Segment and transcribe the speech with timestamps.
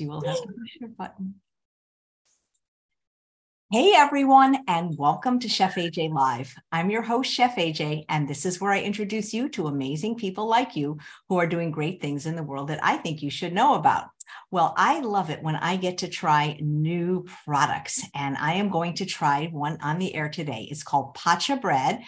[0.00, 1.34] you to push your button.
[3.70, 6.54] Hey everyone, and welcome to Chef AJ Live.
[6.70, 10.46] I'm your host, Chef AJ, and this is where I introduce you to amazing people
[10.46, 13.52] like you who are doing great things in the world that I think you should
[13.52, 14.10] know about.
[14.50, 18.94] Well, I love it when I get to try new products, and I am going
[18.94, 20.68] to try one on the air today.
[20.70, 22.02] It's called Pacha Bread.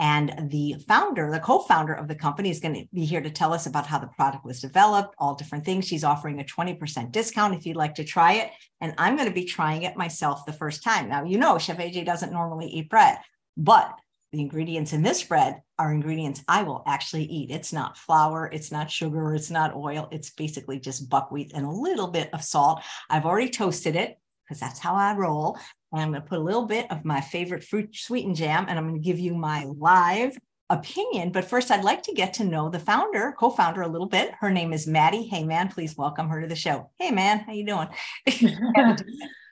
[0.00, 3.28] And the founder, the co founder of the company, is going to be here to
[3.30, 5.86] tell us about how the product was developed, all different things.
[5.86, 8.50] She's offering a 20% discount if you'd like to try it.
[8.80, 11.10] And I'm going to be trying it myself the first time.
[11.10, 13.18] Now, you know, Chef AJ doesn't normally eat bread,
[13.58, 13.94] but
[14.32, 17.50] the ingredients in this bread are ingredients I will actually eat.
[17.50, 20.08] It's not flour, it's not sugar, it's not oil.
[20.12, 22.82] It's basically just buckwheat and a little bit of salt.
[23.10, 25.58] I've already toasted it because that's how I roll.
[25.92, 28.78] And I'm going to put a little bit of my favorite fruit sweetened jam, and
[28.78, 30.36] I'm going to give you my live
[30.70, 31.32] opinion.
[31.32, 34.32] But first, I'd like to get to know the founder, co-founder, a little bit.
[34.40, 35.24] Her name is Maddie.
[35.24, 36.90] Hey, man, please welcome her to the show.
[36.98, 37.88] Hey, man, how you doing?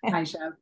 [0.05, 0.53] Hi, Chef.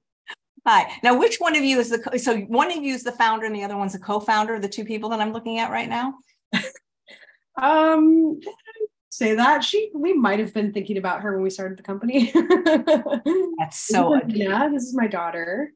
[0.66, 0.90] Hi.
[1.04, 3.54] Now, which one of you is the so one of you is the founder and
[3.54, 4.58] the other one's the co-founder?
[4.58, 6.14] The two people that I'm looking at right now.
[7.56, 8.40] um,
[9.16, 12.30] say that she we might have been thinking about her when we started the company
[13.58, 15.72] that's so yeah this is my daughter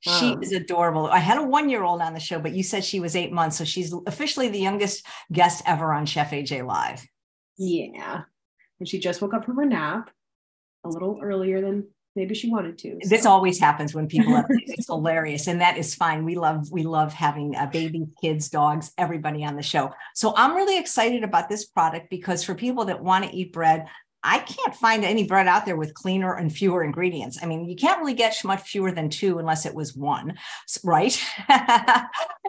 [0.00, 1.08] she um, is adorable.
[1.08, 3.32] I had a one year old on the show, but you said she was eight
[3.32, 3.58] months.
[3.58, 7.06] So she's officially the youngest guest ever on Chef AJ Live.
[7.58, 8.22] Yeah.
[8.78, 10.08] And she just woke up from her nap
[10.84, 12.98] a little earlier than maybe she wanted to.
[13.02, 13.08] So.
[13.08, 15.46] This always happens when people have it's hilarious.
[15.46, 16.24] And that is fine.
[16.24, 19.92] We love, we love having uh, babies, kids, dogs, everybody on the show.
[20.14, 23.86] So I'm really excited about this product because for people that want to eat bread,
[24.22, 27.38] I can't find any bread out there with cleaner and fewer ingredients.
[27.42, 30.38] I mean, you can't really get much fewer than two unless it was one,
[30.84, 31.18] right?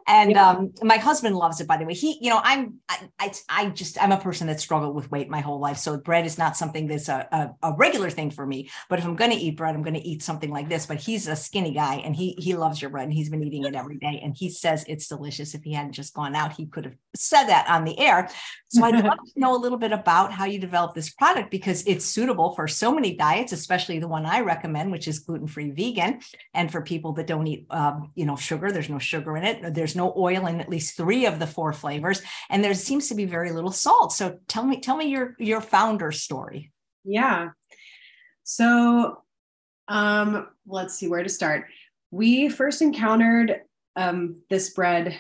[0.08, 0.50] and yeah.
[0.50, 1.94] um, my husband loves it, by the way.
[1.94, 5.30] He, you know, I'm, I, I, I, just, I'm a person that struggled with weight
[5.30, 5.78] my whole life.
[5.78, 8.70] So bread is not something that's a, a, a regular thing for me.
[8.90, 10.86] But if I'm going to eat bread, I'm going to eat something like this.
[10.86, 13.64] But he's a skinny guy and he, he loves your bread and he's been eating
[13.64, 14.20] it every day.
[14.22, 15.54] And he says it's delicious.
[15.54, 18.30] If he hadn't just gone out, he could have said that on the air.
[18.68, 21.84] So I'd love to know a little bit about how you develop this product because
[21.86, 26.20] it's suitable for so many diets, especially the one I recommend, which is gluten-free vegan.
[26.56, 29.76] And for people that don't eat, um, you know, sugar, there's no sugar in it.
[29.76, 33.16] There's no oil in at least three of the four flavors, and there seems to
[33.16, 34.12] be very little salt.
[34.12, 36.72] So tell me, tell me your your founder story.
[37.04, 37.50] Yeah.
[38.44, 39.22] So,
[39.88, 41.68] um, let's see where to start.
[42.10, 43.62] We first encountered
[43.96, 45.16] um, this bread,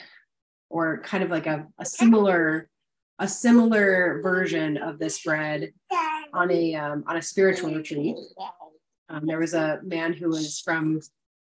[0.69, 2.68] or kind of like a, a similar
[3.19, 5.72] a similar version of this bread
[6.34, 8.16] on a um, on a spiritual retreat.
[9.09, 11.02] Um, there was a man who was from.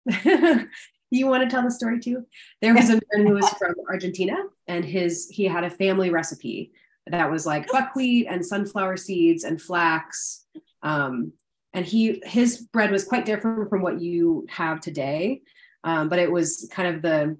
[1.12, 2.25] you want to tell the story too?
[2.62, 4.36] There was a man who was from Argentina,
[4.68, 6.72] and his he had a family recipe
[7.08, 10.46] that was like buckwheat and sunflower seeds and flax.
[10.84, 11.34] Um,
[11.74, 15.41] and he his bread was quite different from what you have today,
[15.84, 17.38] um, but it was kind of the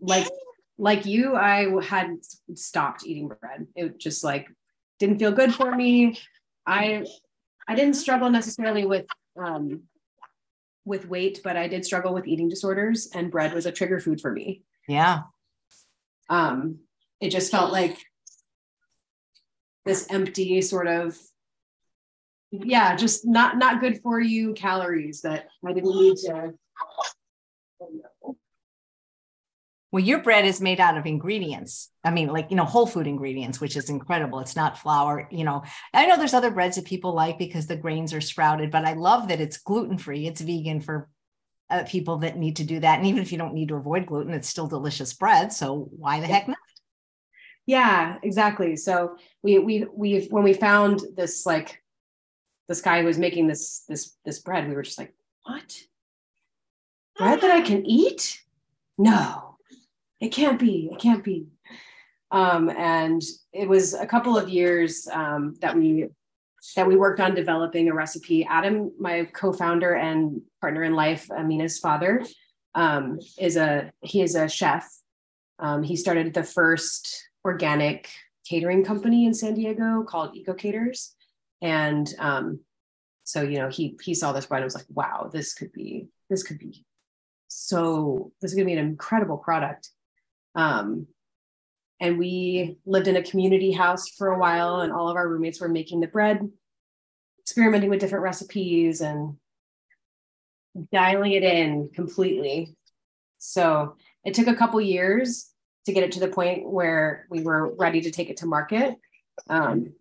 [0.00, 0.26] like
[0.78, 2.18] like you, I had
[2.54, 3.66] stopped eating bread.
[3.74, 4.48] It just like
[4.98, 6.18] didn't feel good for me.
[6.66, 7.06] I
[7.68, 9.06] I didn't struggle necessarily with
[9.38, 9.82] um,
[10.84, 14.20] with weight, but I did struggle with eating disorders, and bread was a trigger food
[14.20, 14.62] for me.
[14.88, 15.22] Yeah.
[16.28, 16.80] Um,
[17.20, 17.98] it just felt like
[19.84, 21.16] this empty sort of
[22.50, 26.54] yeah, just not not good for you calories that I didn't need to
[29.96, 31.90] well, your bread is made out of ingredients.
[32.04, 34.40] I mean, like, you know, whole food ingredients, which is incredible.
[34.40, 35.62] It's not flour, you know.
[35.94, 38.92] I know there's other breads that people like because the grains are sprouted, but I
[38.92, 40.26] love that it's gluten free.
[40.26, 41.08] It's vegan for
[41.70, 42.98] uh, people that need to do that.
[42.98, 45.50] And even if you don't need to avoid gluten, it's still delicious bread.
[45.50, 46.58] So why the heck not?
[47.64, 48.76] Yeah, exactly.
[48.76, 51.82] So we we we when we found this like
[52.68, 55.14] this guy who was making this this this bread, we were just like,
[55.44, 55.74] what?
[57.16, 58.42] Bread that I can eat?
[58.98, 59.55] No
[60.20, 61.46] it can't be, it can't be.
[62.30, 63.22] Um, and
[63.52, 66.08] it was a couple of years um, that we
[66.74, 68.44] that we worked on developing a recipe.
[68.44, 72.24] Adam, my co-founder and partner in life, Amina's father,
[72.74, 74.88] um, is a he is a chef.
[75.58, 78.10] Um, he started the first organic
[78.48, 81.14] catering company in San Diego called Eco Caters,
[81.62, 82.60] and um,
[83.22, 86.08] so you know he he saw this bread and was like, wow, this could be
[86.28, 86.84] this could be
[87.48, 89.90] so this is going to be an incredible product.
[90.56, 91.06] Um,
[92.00, 95.60] and we lived in a community house for a while, and all of our roommates
[95.60, 96.50] were making the bread,
[97.40, 99.36] experimenting with different recipes, and
[100.92, 102.76] dialing it in completely.
[103.38, 105.50] So it took a couple years
[105.86, 108.96] to get it to the point where we were ready to take it to market.
[109.48, 109.92] Um,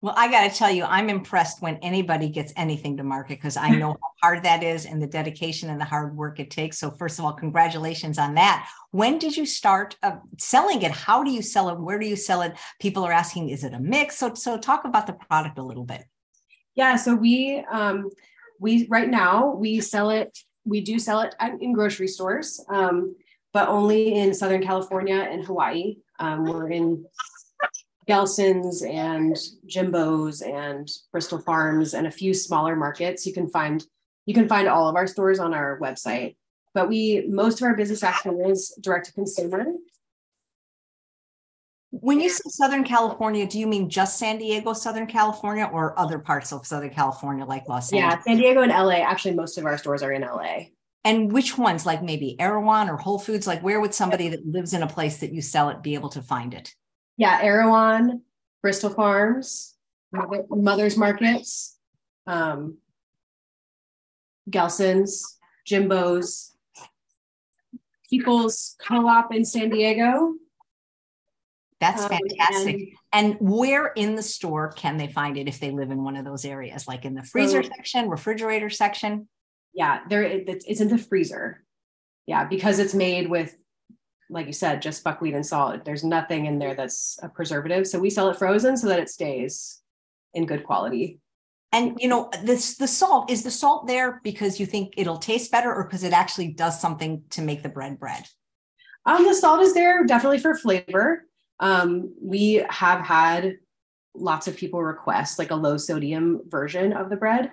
[0.00, 3.56] Well, I got to tell you, I'm impressed when anybody gets anything to market because
[3.56, 6.78] I know how hard that is and the dedication and the hard work it takes.
[6.78, 8.68] So, first of all, congratulations on that.
[8.92, 10.92] When did you start uh, selling it?
[10.92, 11.80] How do you sell it?
[11.80, 12.54] Where do you sell it?
[12.80, 14.16] People are asking, is it a mix?
[14.18, 16.04] So, so talk about the product a little bit.
[16.76, 18.08] Yeah, so we um,
[18.60, 20.38] we right now we sell it.
[20.64, 23.16] We do sell it in grocery stores, um,
[23.52, 25.96] but only in Southern California and Hawaii.
[26.20, 27.04] Um, we're in
[28.08, 33.26] Gelson's and Jimbo's and Bristol Farms and a few smaller markets.
[33.26, 33.84] You can find
[34.26, 36.36] you can find all of our stores on our website.
[36.74, 39.66] But we most of our business actually is direct to consumer.
[41.90, 46.18] When you say Southern California, do you mean just San Diego, Southern California, or other
[46.18, 48.14] parts of Southern California like Los Angeles?
[48.14, 48.96] Yeah, San Diego and LA.
[48.96, 50.66] Actually, most of our stores are in LA.
[51.04, 53.46] And which ones, like maybe Erewhon or Whole Foods?
[53.46, 56.10] Like, where would somebody that lives in a place that you sell it be able
[56.10, 56.74] to find it?
[57.18, 58.22] Yeah, Erewhon,
[58.62, 59.74] Bristol Farms,
[60.12, 61.76] Mother's Markets,
[62.26, 62.78] um,
[64.48, 65.36] Gelson's,
[65.66, 66.56] Jimbo's,
[68.08, 70.32] People's Co-op in San Diego.
[71.80, 72.94] That's um, fantastic.
[73.12, 76.16] And, and, where in the store can they find it if they live in one
[76.16, 79.28] of those areas, like in the freezer so, section, refrigerator section?
[79.74, 81.64] Yeah, there it's in the freezer.
[82.26, 83.54] Yeah, because it's made with
[84.30, 85.84] like you said, just buckwheat and salt.
[85.84, 87.86] There's nothing in there that's a preservative.
[87.86, 89.80] So we sell it frozen so that it stays
[90.34, 91.20] in good quality.
[91.72, 95.50] And you know, this the salt is the salt there because you think it'll taste
[95.50, 98.24] better or because it actually does something to make the bread bread?
[99.04, 101.24] Um, the salt is there definitely for flavor.
[101.60, 103.58] Um, we have had
[104.14, 107.50] lots of people request like a low sodium version of the bread.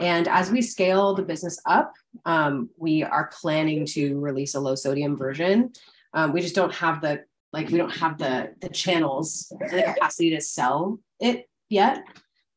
[0.00, 1.92] And as we scale the business up,
[2.24, 5.72] um, we are planning to release a low sodium version.
[6.14, 9.82] Um, we just don't have the like we don't have the the channels and the
[9.82, 12.02] capacity to sell it yet.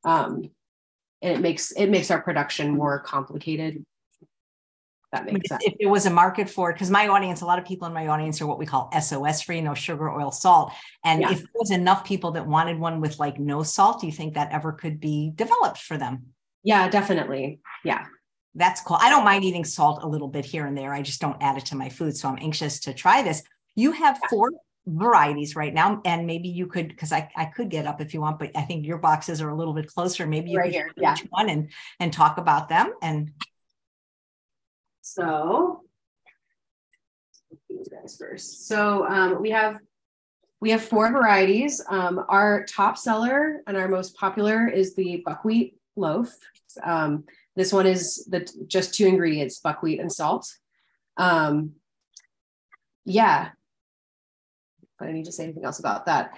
[0.04, 0.50] Um,
[1.22, 3.86] and it makes it makes our production more complicated.
[5.12, 5.64] That makes sense.
[5.66, 7.94] If it was a market for it, because my audience, a lot of people in
[7.94, 10.72] my audience are what we call SOS free, no sugar, oil, salt.
[11.04, 11.32] And yeah.
[11.32, 14.36] if there was enough people that wanted one with like no salt, do you think
[14.36, 16.28] that ever could be developed for them?
[16.64, 17.60] Yeah, definitely.
[17.84, 18.06] Yeah.
[18.56, 18.98] That's cool.
[19.00, 20.94] I don't mind eating salt a little bit here and there.
[20.94, 22.18] I just don't add it to my food.
[22.18, 23.44] So I'm anxious to try this.
[23.76, 24.52] You have four
[24.86, 26.02] varieties right now.
[26.06, 28.64] And maybe you could, because I, I could get up if you want, but I
[28.64, 30.28] think your boxes are a little bit closer.
[30.28, 30.92] Maybe you right could here.
[30.98, 31.16] Yeah.
[31.30, 32.94] one and and talk about them.
[33.02, 33.32] And
[35.02, 35.84] so
[37.70, 38.68] you guys first.
[38.68, 39.80] So um, we have
[40.60, 41.82] we have four varieties.
[41.90, 46.34] Um, our top seller and our most popular is the buckwheat loaf.
[46.84, 47.24] Um,
[47.56, 50.48] this one is the just two ingredients, buckwheat and salt.
[51.18, 51.74] Um,
[53.06, 53.50] yeah.
[54.98, 56.34] But I need to say anything else about that.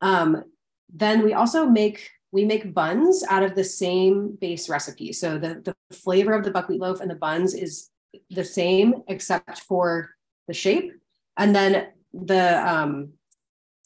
[0.00, 0.44] Um,
[0.92, 5.12] then we also make we make buns out of the same base recipe.
[5.12, 7.90] So the, the flavor of the buckwheat loaf and the buns is
[8.30, 10.10] the same except for
[10.46, 10.92] the shape.
[11.36, 13.14] And then the um,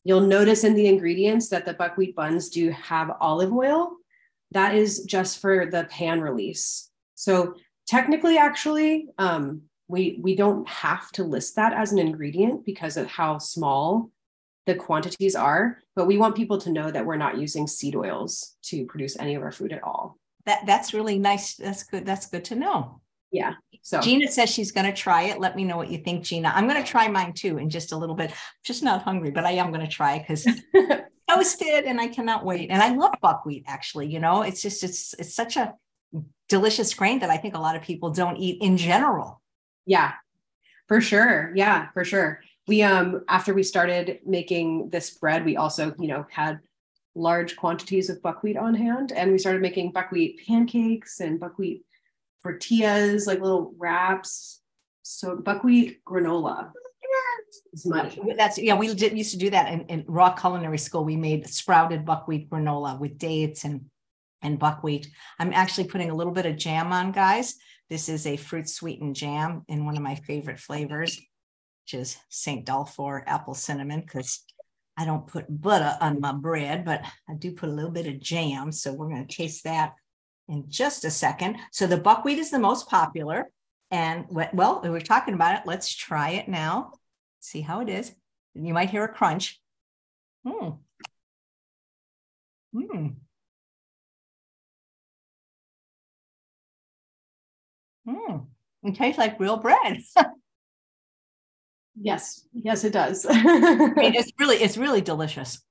[0.04, 3.96] you'll notice in the ingredients that the buckwheat buns do have olive oil
[4.54, 6.90] that is just for the pan release.
[7.14, 7.54] So
[7.86, 13.06] technically, actually, um, we we don't have to list that as an ingredient because of
[13.06, 14.10] how small
[14.66, 15.78] the quantities are.
[15.94, 19.34] But we want people to know that we're not using seed oils to produce any
[19.34, 20.18] of our food at all.
[20.46, 21.56] That that's really nice.
[21.56, 22.06] That's good.
[22.06, 23.00] That's good to know.
[23.30, 23.54] Yeah.
[23.82, 25.40] So Gina says she's going to try it.
[25.40, 26.52] Let me know what you think, Gina.
[26.54, 28.30] I'm going to try mine too in just a little bit.
[28.30, 30.46] I'm just not hungry, but I am going to try because
[31.34, 32.70] toasted and I cannot wait.
[32.70, 35.74] And I love buckwheat actually, you know, it's just, it's, it's such a
[36.48, 39.40] delicious grain that I think a lot of people don't eat in general.
[39.86, 40.12] Yeah,
[40.88, 41.52] for sure.
[41.54, 42.40] Yeah, for sure.
[42.66, 46.60] We, um, after we started making this bread, we also, you know, had
[47.14, 51.84] large quantities of buckwheat on hand and we started making buckwheat pancakes and buckwheat
[52.42, 54.60] tortillas, like little wraps.
[55.02, 56.72] So buckwheat granola
[57.84, 58.18] much.
[58.36, 58.74] That's yeah.
[58.74, 61.04] We did, used to do that in, in raw culinary school.
[61.04, 63.86] We made sprouted buckwheat granola with dates and
[64.42, 65.08] and buckwheat.
[65.38, 67.56] I'm actually putting a little bit of jam on, guys.
[67.88, 71.16] This is a fruit sweetened jam in one of my favorite flavors,
[71.84, 72.64] which is St.
[72.64, 74.44] Dalfour apple cinnamon, because
[74.96, 78.20] I don't put butter on my bread, but I do put a little bit of
[78.20, 78.70] jam.
[78.70, 79.94] So we're going to taste that
[80.48, 81.56] in just a second.
[81.72, 83.50] So the buckwheat is the most popular.
[83.90, 85.66] And well, we are talking about it.
[85.66, 86.92] Let's try it now
[87.44, 88.14] see how it is.
[88.54, 89.60] You might hear a crunch.
[90.46, 90.70] Hmm.
[92.72, 93.08] Hmm.
[98.06, 98.36] Hmm.
[98.82, 99.98] It tastes like real bread.
[102.00, 103.26] yes, yes, it does.
[103.28, 105.62] I mean, it's really, it's really delicious.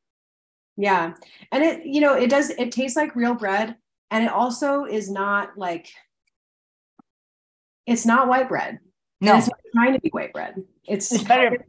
[0.75, 1.13] Yeah.
[1.51, 3.75] And it, you know, it does, it tastes like real bread.
[4.10, 5.89] And it also is not like,
[7.86, 8.80] it's not white bread.
[9.22, 10.62] No, it's trying to be white bread.
[10.88, 11.65] It's, it's better.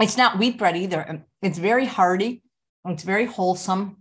[0.00, 1.24] It's not wheat bread either.
[1.42, 2.42] It's very hearty.
[2.86, 3.98] It's very wholesome.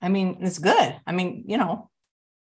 [0.00, 0.96] I mean, it's good.
[1.06, 1.90] I mean, you know,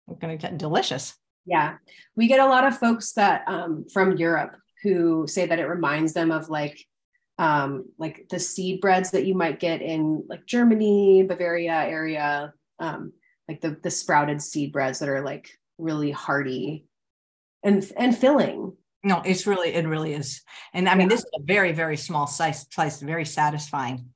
[0.07, 1.15] it's going to get delicious.
[1.45, 1.75] Yeah.
[2.15, 6.13] We get a lot of folks that um, from Europe who say that it reminds
[6.13, 6.79] them of like
[7.39, 13.13] um, like the seed breads that you might get in like Germany, Bavaria area, um,
[13.47, 16.85] like the the sprouted seed breads that are like really hearty
[17.63, 18.75] and and filling.
[19.07, 20.41] No, it's really it really is,
[20.73, 24.09] and I mean this is a very very small slice, slice, very satisfying.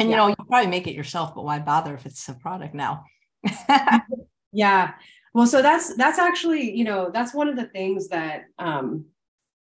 [0.00, 2.74] And you know you probably make it yourself, but why bother if it's a product
[2.74, 3.04] now?
[4.52, 4.94] yeah,
[5.32, 9.04] well, so that's that's actually you know that's one of the things that um,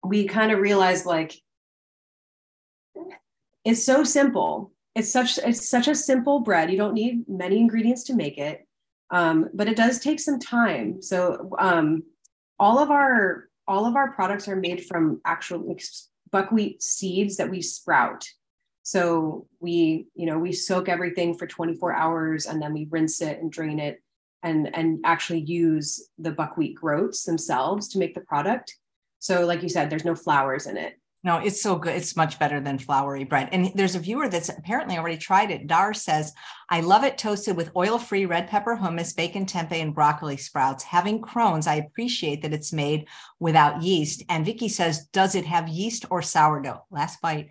[0.04, 1.34] we kind of realized like
[3.64, 4.74] it's so simple.
[4.94, 6.70] It's such it's such a simple bread.
[6.70, 8.68] You don't need many ingredients to make it,
[9.10, 11.02] um, but it does take some time.
[11.02, 12.04] So um,
[12.60, 15.76] all of our all of our products are made from actual
[16.32, 18.28] buckwheat seeds that we sprout.
[18.84, 23.40] So we you know we soak everything for 24 hours and then we rinse it
[23.40, 24.02] and drain it
[24.42, 28.76] and and actually use the buckwheat groats themselves to make the product.
[29.20, 31.00] So like you said, there's no flowers in it.
[31.26, 31.96] No, it's so good.
[31.96, 33.48] It's much better than floury bread.
[33.54, 35.68] And there's a viewer that's apparently already tried it.
[35.68, 36.34] Dar says,
[36.70, 40.84] I love it toasted with oil free red pepper hummus, bacon tempeh, and broccoli sprouts.
[40.84, 43.08] Having Crohn's, I appreciate that it's made
[43.40, 44.24] without yeast.
[44.28, 46.86] And Vicky says, Does it have yeast or sourdough?
[46.92, 47.48] Last bite.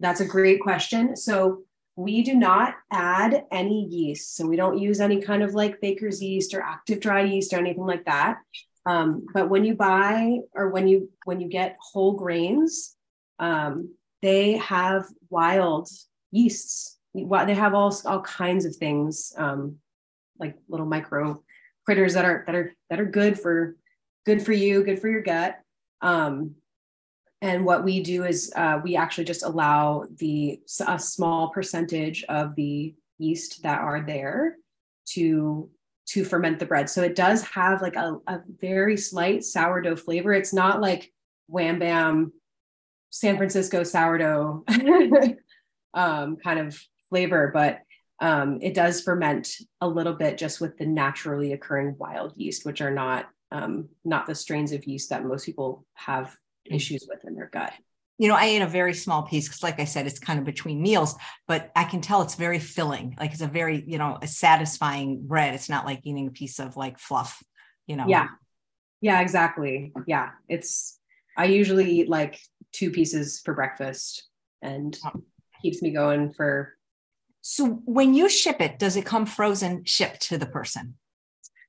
[0.00, 1.16] That's a great question.
[1.16, 1.62] So
[1.94, 4.36] we do not add any yeast.
[4.36, 7.58] So we don't use any kind of like baker's yeast or active dry yeast or
[7.58, 8.38] anything like that.
[8.88, 12.96] Um, but when you buy or when you when you get whole grains,
[13.38, 15.90] um, they have wild
[16.30, 16.96] yeasts.
[17.14, 19.76] They have all all kinds of things, um,
[20.38, 21.42] like little micro
[21.84, 23.76] critters that are that are that are good for
[24.24, 25.58] good for you, good for your gut.
[26.00, 26.54] Um,
[27.42, 32.54] and what we do is uh, we actually just allow the a small percentage of
[32.54, 34.56] the yeast that are there
[35.10, 35.68] to
[36.08, 36.88] to ferment the bread.
[36.88, 40.32] So it does have like a, a very slight sourdough flavor.
[40.32, 41.12] It's not like
[41.48, 42.32] wham bam
[43.10, 44.64] San Francisco sourdough
[45.94, 47.80] um, kind of flavor, but
[48.20, 49.48] um, it does ferment
[49.80, 54.26] a little bit just with the naturally occurring wild yeast, which are not um, not
[54.26, 56.36] the strains of yeast that most people have
[56.66, 57.72] issues with in their gut
[58.18, 60.44] you know, I ate a very small piece because, like I said, it's kind of
[60.44, 61.14] between meals,
[61.46, 63.16] but I can tell it's very filling.
[63.18, 65.54] Like it's a very, you know, a satisfying bread.
[65.54, 67.40] It's not like eating a piece of like fluff,
[67.86, 68.06] you know.
[68.08, 68.26] Yeah.
[69.00, 69.92] Yeah, exactly.
[70.08, 70.30] Yeah.
[70.48, 70.98] It's,
[71.36, 72.40] I usually eat like
[72.72, 74.26] two pieces for breakfast
[74.60, 75.22] and oh.
[75.62, 76.74] keeps me going for.
[77.40, 80.96] So when you ship it, does it come frozen shipped to the person?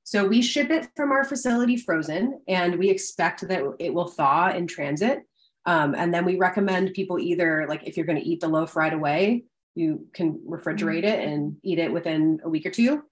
[0.02, 4.50] So we ship it from our facility frozen and we expect that it will thaw
[4.50, 5.20] in transit.
[5.66, 8.76] Um, and then we recommend people either like if you're going to eat the loaf
[8.76, 13.02] right away, you can refrigerate it and eat it within a week or two.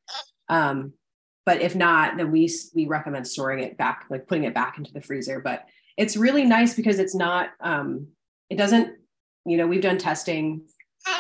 [0.48, 0.94] Um,
[1.44, 4.92] but if not, then we we recommend storing it back, like putting it back into
[4.92, 5.40] the freezer.
[5.40, 5.64] But
[5.96, 8.08] it's really nice because it's not, um,
[8.50, 8.94] it doesn't,
[9.44, 10.62] you know, we've done testing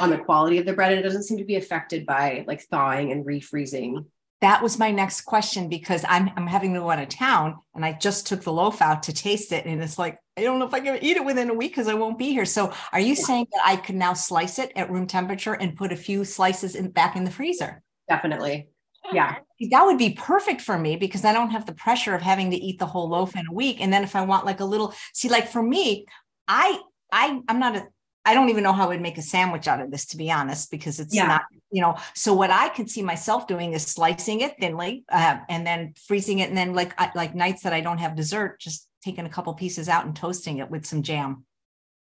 [0.00, 2.62] on the quality of the bread and it doesn't seem to be affected by like
[2.62, 4.04] thawing and refreezing
[4.40, 7.84] that was my next question because I'm I'm having to go out of town and
[7.84, 10.66] I just took the loaf out to taste it and it's like I don't know
[10.66, 12.44] if I can eat it within a week because I won't be here.
[12.44, 15.92] So are you saying that I could now slice it at room temperature and put
[15.92, 17.82] a few slices in back in the freezer?
[18.08, 18.68] Definitely.
[19.12, 19.36] Yeah.
[19.70, 22.56] That would be perfect for me because I don't have the pressure of having to
[22.56, 23.80] eat the whole loaf in a week.
[23.80, 26.06] And then if I want like a little see, like for me,
[26.46, 26.80] I
[27.10, 27.86] I I'm not a
[28.28, 30.30] I don't even know how I would make a sandwich out of this, to be
[30.30, 31.26] honest, because it's yeah.
[31.28, 31.96] not, you know.
[32.14, 36.40] So what I could see myself doing is slicing it thinly uh, and then freezing
[36.40, 39.54] it, and then like like nights that I don't have dessert, just taking a couple
[39.54, 41.46] pieces out and toasting it with some jam.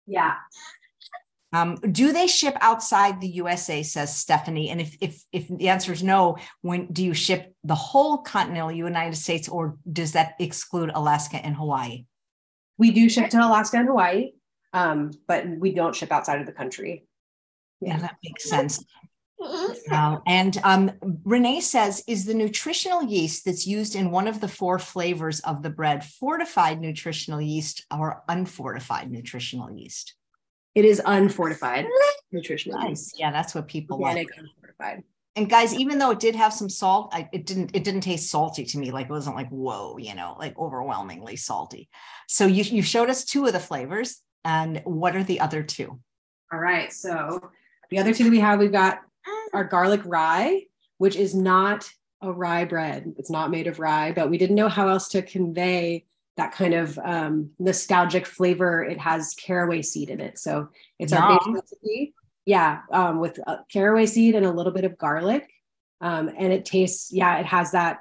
[0.04, 0.34] Yeah.
[1.52, 3.84] Um, do they ship outside the USA?
[3.84, 4.70] Says Stephanie.
[4.70, 8.72] And if if if the answer is no, when do you ship the whole continental
[8.72, 12.06] United States, or does that exclude Alaska and Hawaii?
[12.78, 14.32] We do ship to Alaska and Hawaii
[14.76, 17.06] um, but we don't ship outside of the country.
[17.80, 18.84] Yeah, that makes sense.
[19.90, 20.92] Uh, and um,
[21.24, 25.62] Renee says, is the nutritional yeast that's used in one of the four flavors of
[25.62, 30.14] the bread fortified nutritional yeast or unfortified nutritional yeast?
[30.74, 31.86] It is unfortified
[32.32, 32.88] nutritional nice.
[32.88, 33.16] yeast.
[33.18, 34.38] Yeah, that's what people Organic, like.
[34.38, 35.04] Unfortified.
[35.36, 38.30] And guys, even though it did have some salt, I, it didn't it didn't taste
[38.30, 38.90] salty to me.
[38.90, 41.90] Like it wasn't like whoa, you know, like overwhelmingly salty.
[42.26, 44.22] So you you showed us two of the flavors.
[44.46, 45.98] And what are the other two?
[46.52, 46.92] All right.
[46.92, 47.50] So
[47.90, 49.00] The other two that we have, we've got
[49.52, 50.62] our garlic rye,
[50.98, 51.90] which is not
[52.22, 53.12] a rye bread.
[53.18, 56.04] It's not made of rye, but we didn't know how else to convey
[56.36, 58.84] that kind of um, nostalgic flavor.
[58.84, 60.38] It has caraway seed in it.
[60.38, 61.22] So it's Yum.
[61.22, 62.14] our base recipe.
[62.44, 65.50] Yeah, um, with uh, caraway seed and a little bit of garlic.
[66.00, 68.00] Um, and it tastes, yeah, it has that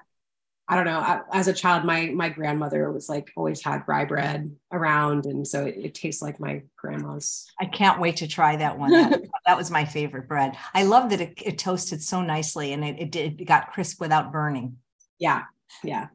[0.67, 1.21] I don't know.
[1.31, 5.63] As a child, my my grandmother was like always had rye bread around, and so
[5.65, 7.45] it, it tastes like my grandma's.
[7.59, 8.91] I can't wait to try that one.
[8.91, 10.57] That, that was my favorite bread.
[10.73, 14.01] I love that it, it toasted so nicely, and it, it did it got crisp
[14.01, 14.77] without burning.
[15.19, 15.43] Yeah,
[15.83, 16.07] yeah.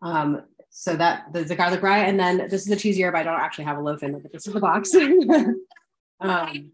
[0.00, 3.14] Um, so that the, the garlic rye, and then this is the cheesy herb.
[3.14, 4.94] I don't actually have a loaf in it, but this is the box.
[6.20, 6.72] um,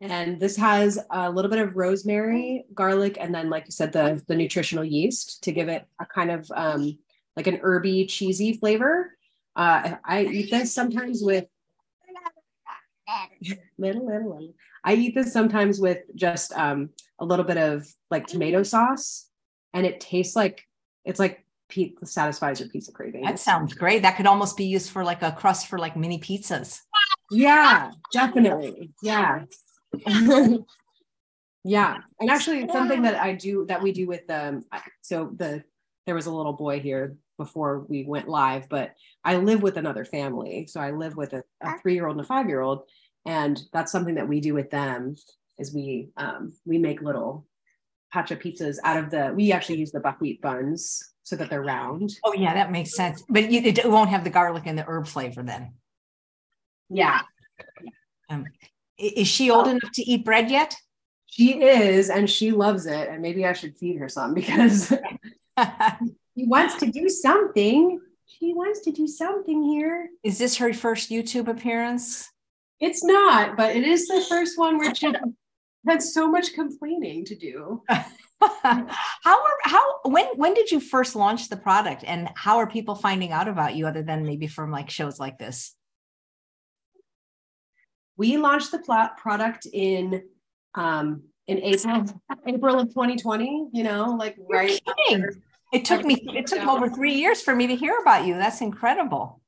[0.00, 4.22] and this has a little bit of rosemary, garlic, and then, like you said, the,
[4.26, 6.98] the nutritional yeast to give it a kind of um,
[7.36, 9.16] like an herby, cheesy flavor.
[9.54, 11.46] Uh, I eat this sometimes with
[13.78, 14.54] little, little, little.
[14.84, 19.28] I eat this sometimes with just um, a little bit of like tomato sauce,
[19.74, 20.66] and it tastes like
[21.04, 23.24] it's like pizza satisfies your pizza craving.
[23.24, 24.02] That sounds great.
[24.02, 26.80] That could almost be used for like a crust for like mini pizzas.
[27.30, 28.92] Yeah, definitely.
[29.02, 29.44] Yeah.
[31.64, 34.64] yeah and actually something that i do that we do with um
[35.02, 35.62] so the
[36.06, 38.94] there was a little boy here before we went live but
[39.24, 40.66] i live with another family.
[40.66, 42.82] So i live with a, a three-year-old and a five-year-old
[43.26, 45.16] and that's something that we do with them
[45.58, 47.46] is we um we make little
[48.12, 52.10] pacha pizzas out of the we actually use the buckwheat buns so that they're round.
[52.24, 53.22] Oh yeah that makes sense.
[53.28, 55.74] But you, it won't have the garlic and the herb flavor then?
[56.88, 57.20] Yeah.
[58.28, 58.46] Um,
[59.00, 59.70] is she old oh.
[59.70, 60.76] enough to eat bread yet?
[61.26, 63.08] She is, and she loves it.
[63.08, 64.88] And maybe I should feed her some because
[66.36, 68.00] she wants to do something.
[68.26, 70.08] She wants to do something here.
[70.22, 72.28] Is this her first YouTube appearance?
[72.80, 75.12] It's not, but it is the first one where she
[75.86, 77.82] had so much complaining to do.
[78.40, 82.94] how are how when when did you first launch the product and how are people
[82.94, 85.74] finding out about you other than maybe from like shows like this?
[88.20, 88.78] We launched the
[89.16, 90.22] product in
[90.74, 92.04] um, in April
[92.46, 93.70] April of 2020.
[93.72, 94.80] You know, like You're right.
[95.10, 95.34] After,
[95.72, 96.22] it took me.
[96.34, 98.34] It took over three years for me to hear about you.
[98.34, 99.40] That's incredible.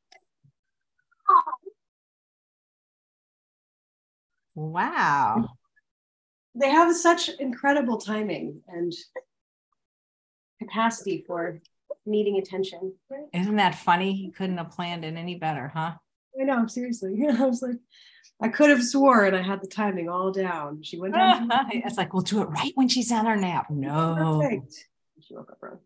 [4.55, 5.51] Wow.
[6.55, 8.93] They have such incredible timing and
[10.63, 11.61] capacity for
[12.07, 12.95] needing attention.
[13.35, 14.15] Isn't that funny?
[14.15, 15.93] He couldn't have planned it any better, huh?
[16.41, 17.27] I know, seriously.
[17.31, 17.77] I was like,
[18.41, 20.83] I could have sworn I had the timing all down.
[20.83, 21.49] She went down.
[21.71, 23.71] it's like we'll do it right when she's on her nap.
[23.71, 24.41] No.
[24.43, 24.89] Perfect.
[25.21, 25.79] She woke up wrong.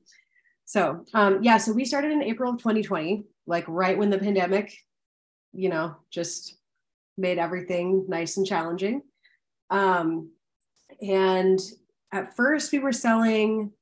[0.64, 4.76] So um, yeah, so we started in April of 2020, like right when the pandemic,
[5.52, 6.56] you know, just
[7.18, 9.02] made everything nice and challenging.
[9.70, 10.30] Um,
[11.00, 11.60] and
[12.12, 13.72] at first we were selling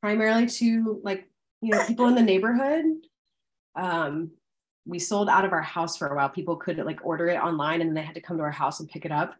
[0.00, 1.28] primarily to like,
[1.60, 2.84] you know, people in the neighborhood.
[3.74, 4.32] Um,
[4.84, 6.28] we sold out of our house for a while.
[6.28, 8.88] People could like order it online and they had to come to our house and
[8.88, 9.34] pick it up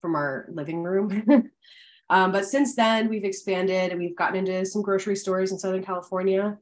[0.00, 1.50] from our living room.
[2.10, 5.84] um, but since then, we've expanded and we've gotten into some grocery stores in Southern
[5.84, 6.58] California.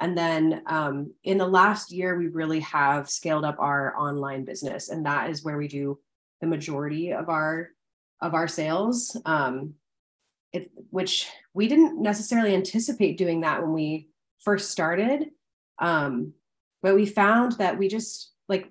[0.00, 4.88] And then um, in the last year, we really have scaled up our online business,
[4.88, 5.98] and that is where we do
[6.40, 7.68] the majority of our
[8.22, 9.14] of our sales.
[9.26, 9.74] Um,
[10.52, 14.08] it, which we didn't necessarily anticipate doing that when we
[14.40, 15.30] first started.
[15.78, 16.32] Um,
[16.82, 18.70] but we found that we just like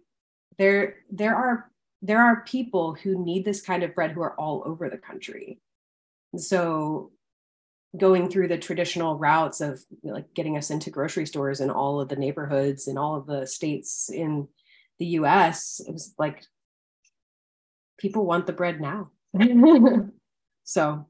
[0.57, 4.63] there there are there are people who need this kind of bread who are all
[4.65, 5.59] over the country.
[6.31, 7.11] And so
[7.97, 12.07] going through the traditional routes of like getting us into grocery stores in all of
[12.07, 14.47] the neighborhoods in all of the states in
[14.99, 16.43] the US it was like
[17.97, 19.11] people want the bread now.
[20.69, 21.07] So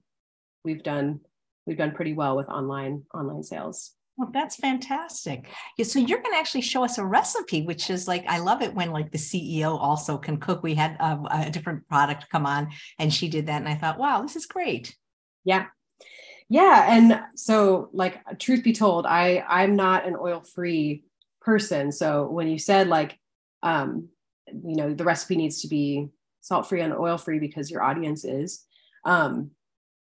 [0.64, 1.20] we've done
[1.66, 5.48] we've done pretty well with online online sales well, that's fantastic.
[5.78, 8.62] Yeah, so you're going to actually show us a recipe, which is like I love
[8.62, 10.62] it when like the CEO also can cook.
[10.62, 12.68] We had a, a different product come on,
[13.00, 14.94] and she did that, and I thought, wow, this is great.
[15.46, 15.68] Yeah,
[16.50, 21.06] yeah, and so like truth be told, I I'm not an oil free
[21.40, 21.94] person.
[21.94, 23.18] So when you said like,
[23.64, 24.10] um,
[24.48, 26.10] you know, the recipe needs to be
[26.42, 28.66] salt free and oil free because your audience is,
[29.06, 29.52] um,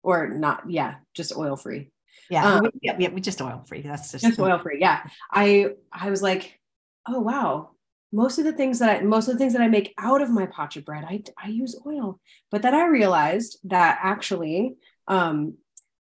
[0.02, 1.90] or not, yeah, just oil free.
[2.30, 3.82] Yeah, um, yeah, yeah, we just oil free.
[3.82, 4.78] That's just, just oil free.
[4.80, 6.58] Yeah, I I was like,
[7.06, 7.70] oh wow,
[8.12, 10.30] most of the things that I most of the things that I make out of
[10.30, 12.20] my pacha bread, I I use oil.
[12.50, 14.76] But then I realized that actually,
[15.08, 15.54] um,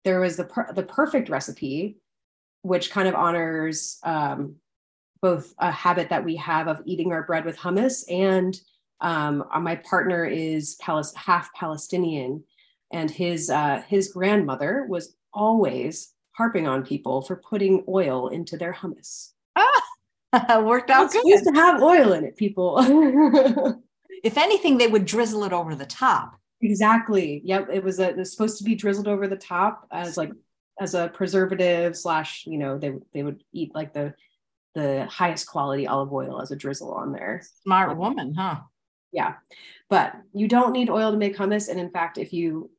[0.04, 1.96] there was the per, the perfect recipe,
[2.62, 4.56] which kind of honors um,
[5.20, 8.58] both a habit that we have of eating our bread with hummus and
[9.00, 12.44] um, my partner is Palis- half Palestinian
[12.92, 18.72] and his uh, his grandmother was always harping on people for putting oil into their
[18.72, 19.30] hummus.
[19.56, 22.78] Ah, worked out It's supposed to have oil in it, people.
[24.22, 26.38] If anything, they would drizzle it over the top.
[26.62, 27.42] exactly.
[27.44, 27.68] Yep.
[27.70, 30.32] It was a, it was supposed to be drizzled over the top as like
[30.80, 32.46] as a preservative slash.
[32.46, 34.14] You know, they they would eat like the
[34.74, 37.42] the highest quality olive oil as a drizzle on there.
[37.64, 38.60] Smart woman, huh?
[39.12, 39.34] Yeah.
[39.90, 41.68] But you don't need oil to make hummus.
[41.68, 42.70] And in fact, if you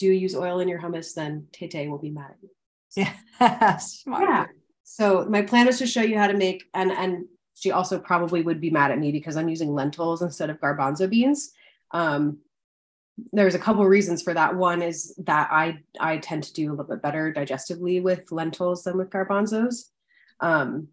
[0.00, 2.50] do use oil in your hummus, then Tete will be mad at you.
[2.96, 4.22] Yeah, smart.
[4.28, 4.46] Yeah.
[4.82, 8.42] So my plan is to show you how to make and and she also probably
[8.42, 11.52] would be mad at me because I'm using lentils instead of garbanzo beans.
[11.92, 12.38] Um,
[13.32, 14.56] there's a couple of reasons for that.
[14.56, 18.84] One is that I I tend to do a little bit better digestively with lentils
[18.84, 19.84] than with garbanzos.
[20.40, 20.88] Um,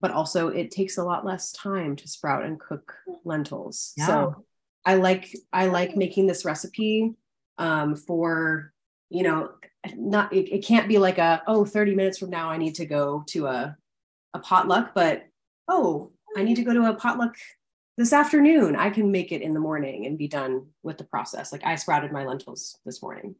[0.00, 3.92] but also it takes a lot less time to sprout and cook lentils.
[3.96, 4.06] Yeah.
[4.06, 4.44] So
[4.86, 7.14] I like I like making this recipe
[7.58, 8.72] um, for
[9.10, 9.50] you know
[9.96, 12.86] not it, it can't be like a oh 30 minutes from now I need to
[12.86, 13.76] go to a
[14.34, 15.26] a potluck, but
[15.68, 17.36] oh I need to go to a potluck
[17.96, 18.76] this afternoon.
[18.76, 21.52] I can make it in the morning and be done with the process.
[21.52, 23.34] Like I sprouted my lentils this morning.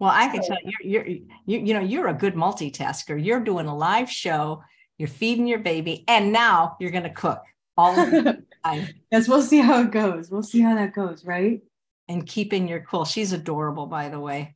[0.00, 3.22] Well, I can tell you, you're, you're, you, you know, you're a good multitasker.
[3.22, 4.64] You're doing a live show,
[4.98, 7.44] you're feeding your baby, and now you're going to cook
[7.76, 10.30] all of the time yes, we'll see how it goes.
[10.30, 11.60] We'll see how that goes, right?
[12.08, 13.04] And keeping your cool.
[13.04, 14.54] She's adorable, by the way.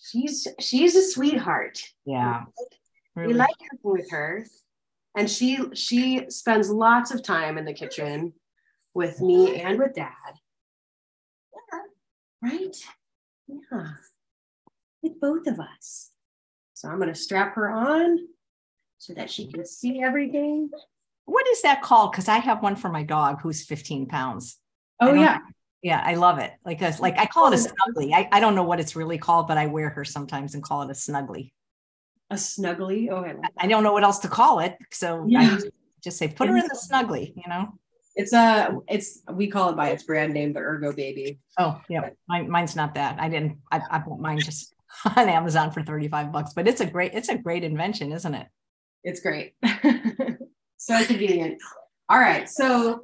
[0.00, 1.80] She's she's a sweetheart.
[2.04, 2.44] Yeah.
[3.16, 3.34] We Really.
[3.34, 4.44] like cooking with her.
[5.16, 8.32] And she she spends lots of time in the kitchen
[8.92, 10.10] with me and with dad.
[11.72, 11.80] Yeah.
[12.50, 12.76] Right?
[13.48, 13.90] Yeah.
[15.02, 16.10] With both of us.
[16.74, 18.18] So I'm gonna strap her on
[18.98, 20.70] so that she can see everything.
[21.26, 22.12] what is that called?
[22.12, 24.58] Because I have one for my dog who's 15 pounds.
[25.00, 25.38] Oh yeah.
[25.84, 26.50] Yeah, I love it.
[26.64, 28.14] Like a, like I call it a snuggly.
[28.14, 30.80] I, I don't know what it's really called, but I wear her sometimes and call
[30.80, 31.52] it a snuggly.
[32.30, 33.10] A snuggly.
[33.10, 34.78] Oh, I like I don't know what else to call it.
[34.90, 35.40] So Yeah.
[35.40, 35.44] I
[36.02, 37.78] just- say put her in the snuggly, you know?
[38.14, 41.40] It's a it's we call it by its brand name, the Ergo Baby.
[41.58, 42.10] Oh, yeah.
[42.28, 43.18] Mine, mine's not that.
[43.20, 44.74] I didn't, I, I bought mine just
[45.16, 48.46] on Amazon for 35 bucks, but it's a great, it's a great invention, isn't it?
[49.02, 49.54] It's great.
[50.78, 51.60] so convenient.
[52.08, 52.48] All right.
[52.48, 53.00] So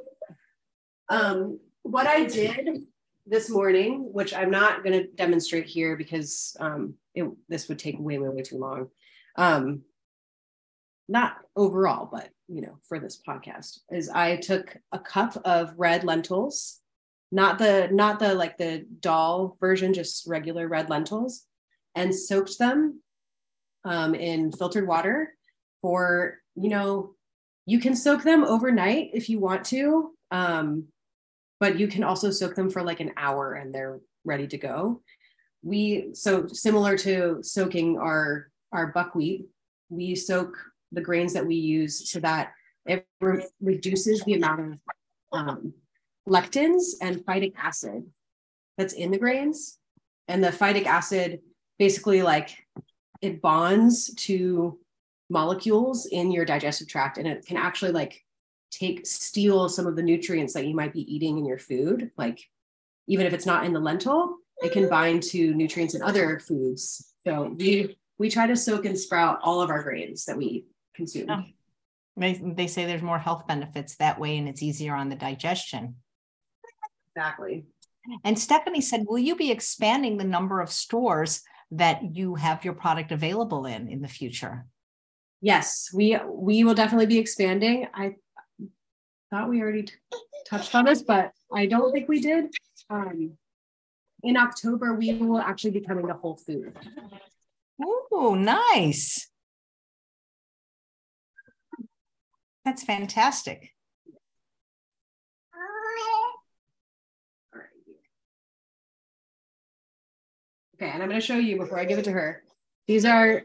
[1.10, 2.84] um what I did
[3.26, 7.98] this morning, which I'm not going to demonstrate here because um it, this would take
[7.98, 8.88] way, way, way too long.
[9.36, 9.82] Um
[11.08, 16.04] not overall, but you know, for this podcast, is I took a cup of red
[16.04, 16.78] lentils,
[17.32, 21.46] not the not the like the dal version, just regular red lentils,
[21.94, 23.02] and soaked them
[23.84, 25.34] um, in filtered water
[25.82, 27.14] for you know
[27.66, 30.86] you can soak them overnight if you want to um,
[31.60, 35.02] but you can also soak them for like an hour and they're ready to go.
[35.62, 39.46] We so similar to soaking our our buckwheat
[39.90, 40.56] we soak
[40.92, 42.52] the grains that we use so that
[42.86, 44.78] it re- reduces the amount of
[45.32, 45.74] um,
[46.28, 48.04] lectins and phytic acid
[48.78, 49.78] that's in the grains.
[50.28, 51.40] And the phytic acid
[51.78, 52.50] basically like
[53.20, 54.78] it bonds to
[55.28, 58.24] molecules in your digestive tract and it can actually like
[58.70, 62.40] take steal some of the nutrients that you might be eating in your food like
[63.06, 64.90] even if it's not in the lentil it can mm-hmm.
[64.90, 69.60] bind to nutrients in other foods so we we try to soak and sprout all
[69.60, 71.42] of our grains that we consume Oh.
[72.16, 75.94] They, they say there's more health benefits that way and it's easier on the digestion.
[77.14, 77.64] exactly
[78.24, 82.74] And Stephanie said, will you be expanding the number of stores that you have your
[82.74, 84.66] product available in in the future?
[85.40, 88.14] yes we we will definitely be expanding i
[89.30, 89.86] thought we already
[90.46, 92.46] touched on this but i don't think we did
[92.90, 93.32] um
[94.22, 96.76] in october we will actually be coming to whole Foods.
[98.12, 99.28] Oh, nice.
[102.64, 103.70] That's fantastic.
[110.76, 112.42] Okay, and I'm going to show you before I give it to her.
[112.86, 113.42] These are,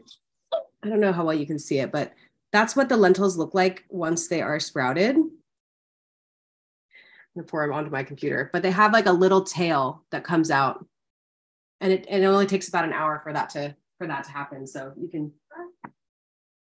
[0.82, 2.14] I don't know how well you can see it, but
[2.50, 5.16] that's what the lentils look like once they are sprouted.
[7.36, 10.50] I'm pour them onto my computer, but they have like a little tail that comes
[10.50, 10.84] out,
[11.80, 14.66] and it it only takes about an hour for that to for that to happen.
[14.66, 15.32] So you can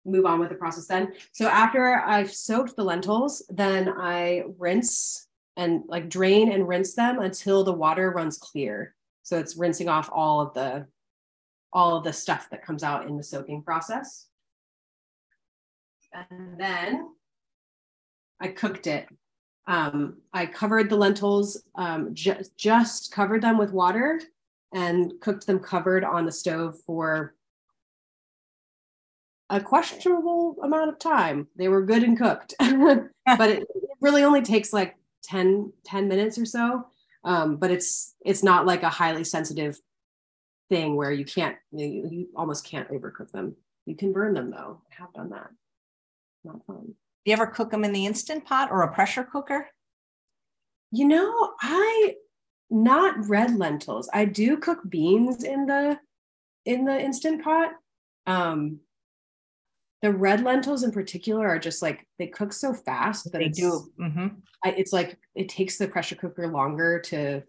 [0.06, 1.14] move on with the process then.
[1.32, 7.20] So after I've soaked the lentils, then I rinse and like drain and rinse them
[7.20, 8.96] until the water runs clear.
[9.24, 10.88] So it's rinsing off all of the
[11.74, 14.28] all of the stuff that comes out in the soaking process.
[16.14, 17.08] And then
[18.40, 19.08] I cooked it.
[19.68, 24.22] Um, I covered the lentils, um, ju- just covered them with water
[24.74, 27.36] and cooked them covered on the stove for
[29.50, 31.48] a questionable amount of time.
[31.56, 33.68] They were good and cooked, but it,
[34.00, 34.96] really only takes like
[35.26, 36.88] 10, 10 minutes or so.
[37.24, 39.80] Um, but it's it's not like a highly sensitive
[40.70, 43.56] thing where you can't you, you almost can't overcook them.
[43.86, 44.82] You can burn them though.
[44.90, 45.50] I have done that.
[46.44, 46.96] Not fun.
[47.24, 49.68] Do you ever cook them in the instant pot or a pressure cooker?
[50.92, 52.16] You know, I
[52.70, 54.10] not red lentils.
[54.14, 56.00] I do cook beans in the
[56.66, 57.72] in the instant pot.
[58.26, 58.80] Um
[60.02, 63.92] the red lentils in particular are just like they cook so fast that they do.
[64.00, 64.28] Mm-hmm.
[64.64, 67.44] I, it's like it takes the pressure cooker longer to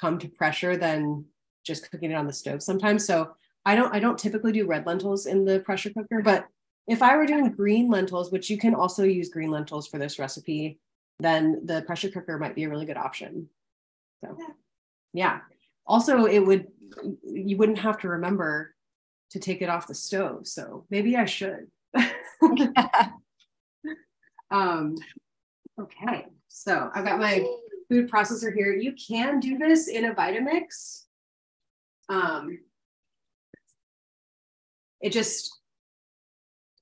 [0.00, 1.26] come to pressure than
[1.66, 3.06] just cooking it on the stove sometimes.
[3.06, 3.32] So
[3.66, 6.46] I don't I don't typically do red lentils in the pressure cooker, but
[6.86, 10.18] if I were doing green lentils, which you can also use green lentils for this
[10.18, 10.78] recipe,
[11.20, 13.48] then the pressure cooker might be a really good option.
[14.22, 14.36] So
[15.12, 15.40] yeah.
[15.86, 16.66] Also, it would
[17.22, 18.74] you wouldn't have to remember
[19.30, 20.46] to take it off the stove.
[20.46, 21.68] So maybe I should.
[24.50, 24.96] um,
[25.80, 27.46] okay, so I've got my
[27.88, 28.74] food processor here.
[28.74, 31.04] You can do this in a Vitamix.
[32.08, 32.58] Um,
[35.00, 35.61] it just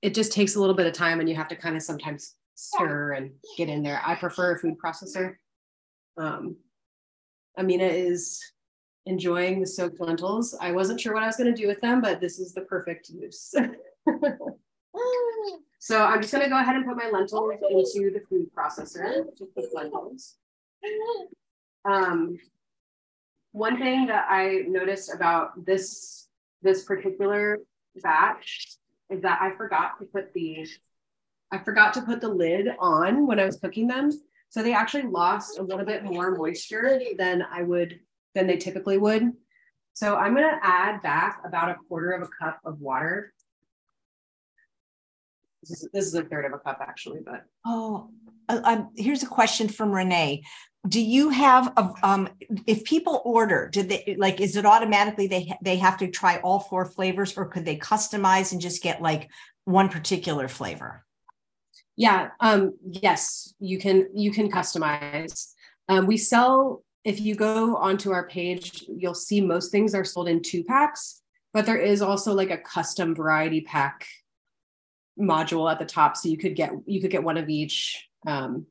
[0.01, 2.35] it just takes a little bit of time and you have to kind of sometimes
[2.55, 4.01] stir and get in there.
[4.05, 5.35] I prefer a food processor.
[6.17, 6.57] Um,
[7.57, 8.41] Amina is
[9.05, 10.55] enjoying the soaked lentils.
[10.59, 12.61] I wasn't sure what I was going to do with them, but this is the
[12.61, 13.53] perfect use.
[15.79, 19.25] so I'm just going to go ahead and put my lentils into the food processor,
[19.37, 20.35] just the lentils.
[21.85, 22.37] Um,
[23.51, 26.27] one thing that I noticed about this
[26.63, 27.57] this particular
[28.03, 28.77] batch
[29.11, 30.67] is that I forgot to put the
[31.51, 34.09] I forgot to put the lid on when I was cooking them.
[34.49, 37.99] So they actually lost a little bit more moisture than I would
[38.35, 39.33] than they typically would.
[39.93, 43.33] So I'm going to add back about a quarter of a cup of water.
[45.61, 47.43] This is, this is a third of a cup actually, but.
[47.65, 48.09] Oh,
[48.49, 50.43] uh, um, here's a question from Renee.
[50.87, 52.29] Do you have, a, um,
[52.65, 56.59] if people order, did they, like, is it automatically they, they have to try all
[56.59, 59.29] four flavors or could they customize and just get like
[59.65, 61.05] one particular flavor?
[61.95, 65.53] Yeah, um, yes, you can, you can customize.
[65.87, 70.27] Um, we sell if you go onto our page, you'll see most things are sold
[70.27, 71.21] in two packs,
[71.53, 74.07] but there is also like a custom variety pack
[75.19, 76.15] module at the top.
[76.15, 78.07] So you could get you could get one of each.
[78.27, 78.67] Um,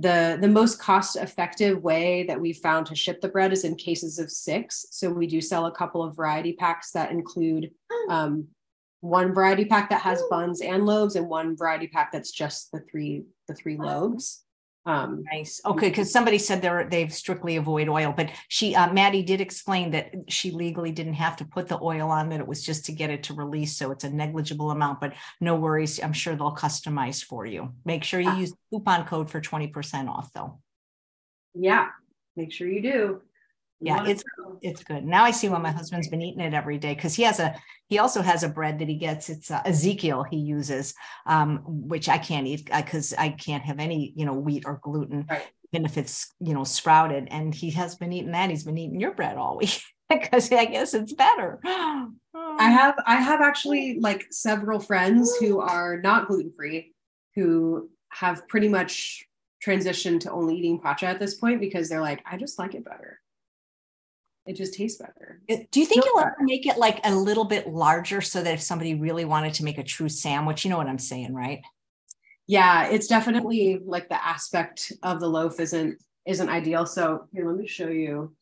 [0.00, 3.74] the the most cost effective way that we found to ship the bread is in
[3.74, 4.86] cases of six.
[4.90, 7.70] So we do sell a couple of variety packs that include
[8.08, 8.48] um,
[9.00, 12.80] one variety pack that has buns and loaves, and one variety pack that's just the
[12.80, 14.44] three the three loaves.
[14.86, 15.60] Um, nice.
[15.64, 19.90] Okay, because somebody said they're they've strictly avoid oil, but she uh, Maddie did explain
[19.90, 22.92] that she legally didn't have to put the oil on; that it was just to
[22.92, 25.00] get it to release, so it's a negligible amount.
[25.00, 27.74] But no worries, I'm sure they'll customize for you.
[27.84, 30.60] Make sure you use coupon code for twenty percent off, though.
[31.54, 31.88] Yeah,
[32.34, 33.20] make sure you do
[33.80, 34.22] yeah it's
[34.62, 35.04] it's good.
[35.04, 37.54] Now i see why my husband's been eating it every day because he has a
[37.88, 39.28] he also has a bread that he gets.
[39.28, 40.94] It's uh, ezekiel he uses
[41.26, 44.80] um, which i can't eat because uh, i can't have any you know wheat or
[44.82, 45.46] gluten right.
[45.72, 47.28] even if it's you know sprouted.
[47.30, 48.50] And he has been eating that.
[48.50, 51.60] He's been eating your bread all week because i guess it's better.
[51.64, 56.92] I have i have actually like several friends who are not gluten free
[57.34, 59.24] who have pretty much
[59.64, 62.84] transitioned to only eating pacha at this point because they're like i just like it
[62.84, 63.19] better
[64.46, 65.40] it just tastes better.
[65.48, 68.54] Do you think you'll uh, ever make it like a little bit larger so that
[68.54, 71.62] if somebody really wanted to make a true sandwich, you know what I'm saying, right?
[72.46, 76.86] Yeah, it's definitely like the aspect of the loaf isn't isn't ideal.
[76.86, 78.34] So here, let me show you.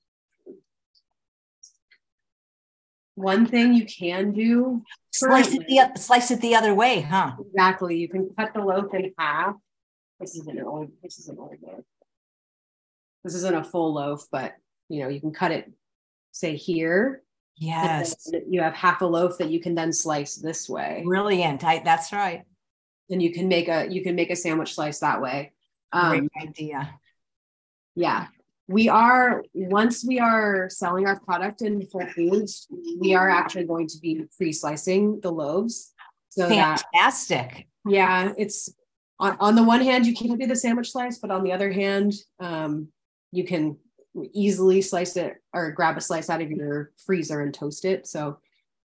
[3.15, 4.83] One thing you can do
[5.13, 7.33] slice it the slice it the other way, huh?
[7.41, 7.97] Exactly.
[7.97, 9.57] You can cut the loaf in half.
[10.21, 11.85] This isn't an old this isn't old loaf.
[13.25, 14.55] This isn't a full loaf, but
[14.89, 15.71] you know, you can cut it
[16.33, 17.23] say here.
[17.57, 18.31] Yes.
[18.49, 21.03] You have half a loaf that you can then slice this way.
[21.05, 21.65] Brilliant.
[21.65, 22.45] I, that's right.
[23.11, 25.53] And you can make a you can make a sandwich slice that way.
[25.93, 26.95] Um, Great idea.
[27.95, 28.27] Yeah.
[28.69, 32.69] We are once we are selling our product in Whole Foods,
[33.01, 35.95] we are actually going to be pre-slicing the loaves.
[36.29, 37.67] So fantastic.
[37.85, 38.69] That, yeah, it's
[39.19, 41.73] on, on the one hand, you can't do the sandwich slice, but on the other
[41.73, 42.89] hand, um,
[43.33, 43.79] you can
[44.33, 48.07] easily slice it or grab a slice out of your freezer and toast it.
[48.07, 48.39] So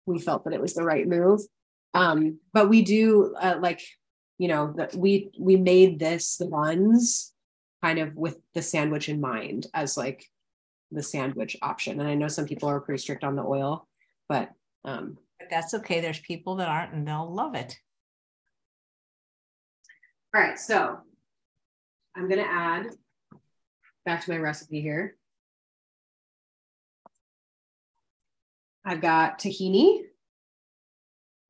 [0.07, 1.41] we felt that it was the right move.
[1.95, 3.81] Um, but we do uh, like,
[4.39, 7.33] you know, that we we made this the buns
[7.83, 10.25] kind of with the sandwich in mind as like
[10.91, 12.01] the sandwich option.
[12.01, 13.87] And I know some people are pretty strict on the oil,
[14.29, 14.51] but
[14.85, 16.01] um, but that's okay.
[16.01, 17.79] There's people that aren't, and they'll love it.
[20.35, 20.99] All right, so
[22.17, 22.87] I'm gonna add
[24.11, 25.14] back to my recipe here.
[28.85, 30.01] I've got tahini,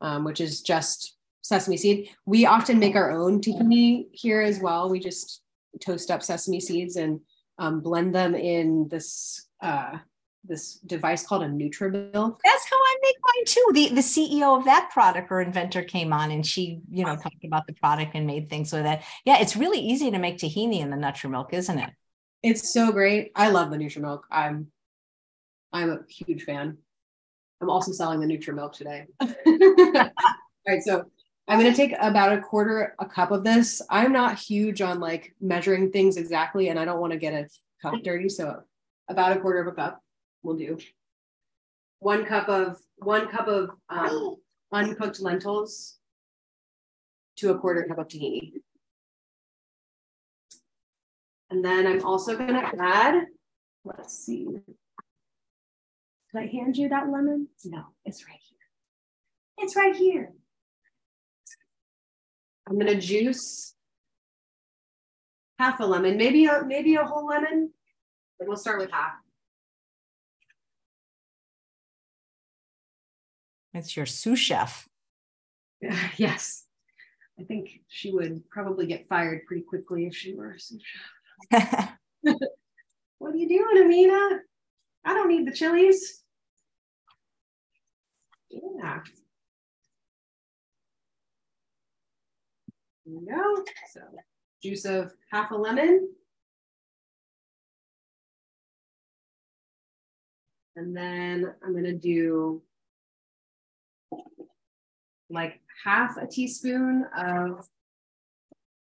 [0.03, 2.11] um, which is just sesame seed.
[2.27, 4.91] We often make our own tahini here as well.
[4.91, 5.41] We just
[5.81, 7.21] toast up sesame seeds and
[7.59, 9.97] um, blend them in this uh,
[10.45, 12.39] this device called a NutriMilk.
[12.45, 13.71] That's how I make mine too.
[13.73, 17.43] The the CEO of that product or inventor came on and she, you know, talked
[17.43, 19.01] about the product and made things with it.
[19.25, 21.91] Yeah, it's really easy to make tahini in the NutriMilk, isn't it?
[22.43, 23.33] It's so great.
[23.37, 24.23] I love the NutriMilk.
[24.31, 24.69] I'm
[25.73, 26.79] I'm a huge fan.
[27.61, 29.07] I'm also selling the NutriMilk today.
[29.21, 30.11] All
[30.67, 31.05] right, so
[31.47, 33.83] I'm going to take about a quarter a cup of this.
[33.91, 37.49] I'm not huge on like measuring things exactly, and I don't want to get a
[37.83, 38.29] cup dirty.
[38.29, 38.63] So
[39.09, 40.01] about a quarter of a cup
[40.43, 40.79] will do.
[41.99, 44.37] One cup of one cup of um,
[44.73, 45.99] uncooked lentils
[47.37, 48.53] to a quarter cup of tahini.
[51.51, 53.27] And then I'm also going to add,
[53.85, 54.47] let's see.
[56.33, 57.49] Did I hand you that lemon?
[57.65, 59.65] No, it's right here.
[59.65, 60.33] It's right here.
[62.69, 63.75] I'm gonna juice
[65.59, 67.73] half a lemon, maybe a maybe a whole lemon,
[68.39, 69.15] but we'll start with half.
[73.75, 74.89] It's your sous chef.
[76.17, 76.67] yes.
[77.39, 81.20] I think she would probably get fired pretty quickly if she were a sous chef.
[83.19, 84.41] what are you doing, Amina?
[85.05, 86.23] I don't need the chilies.
[88.51, 89.01] Yeah.
[93.07, 93.65] There we go.
[93.93, 94.01] So
[94.63, 96.09] juice of half a lemon.
[100.77, 102.63] And then I'm gonna do
[105.29, 107.67] like half a teaspoon of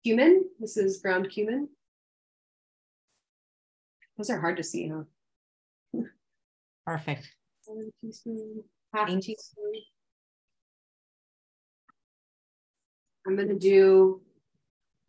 [0.04, 0.46] cumin.
[0.60, 1.70] This is ground cumin.
[4.18, 5.04] Those are hard to see, huh?
[6.86, 7.30] Perfect.
[7.66, 9.74] One teaspoon, half teaspoon.
[13.28, 14.22] I'm going to do,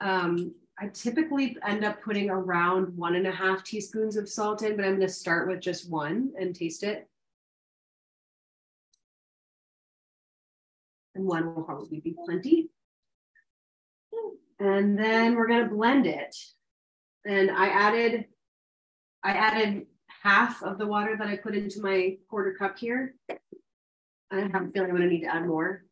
[0.00, 4.76] um, I typically end up putting around one and a half teaspoons of salt in,
[4.76, 7.08] but I'm going to start with just one and taste it.
[11.14, 12.70] And one will probably be plenty.
[14.60, 16.36] And then we're going to blend it.
[17.24, 18.26] And I added,
[19.24, 19.86] I added
[20.22, 23.14] half of the water that I put into my quarter cup here.
[24.30, 25.84] I have a feeling I'm going to need to add more.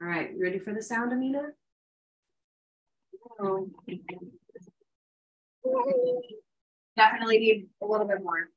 [0.00, 1.48] All right, ready for the sound, Amina?
[6.96, 8.48] Definitely need a little bit more.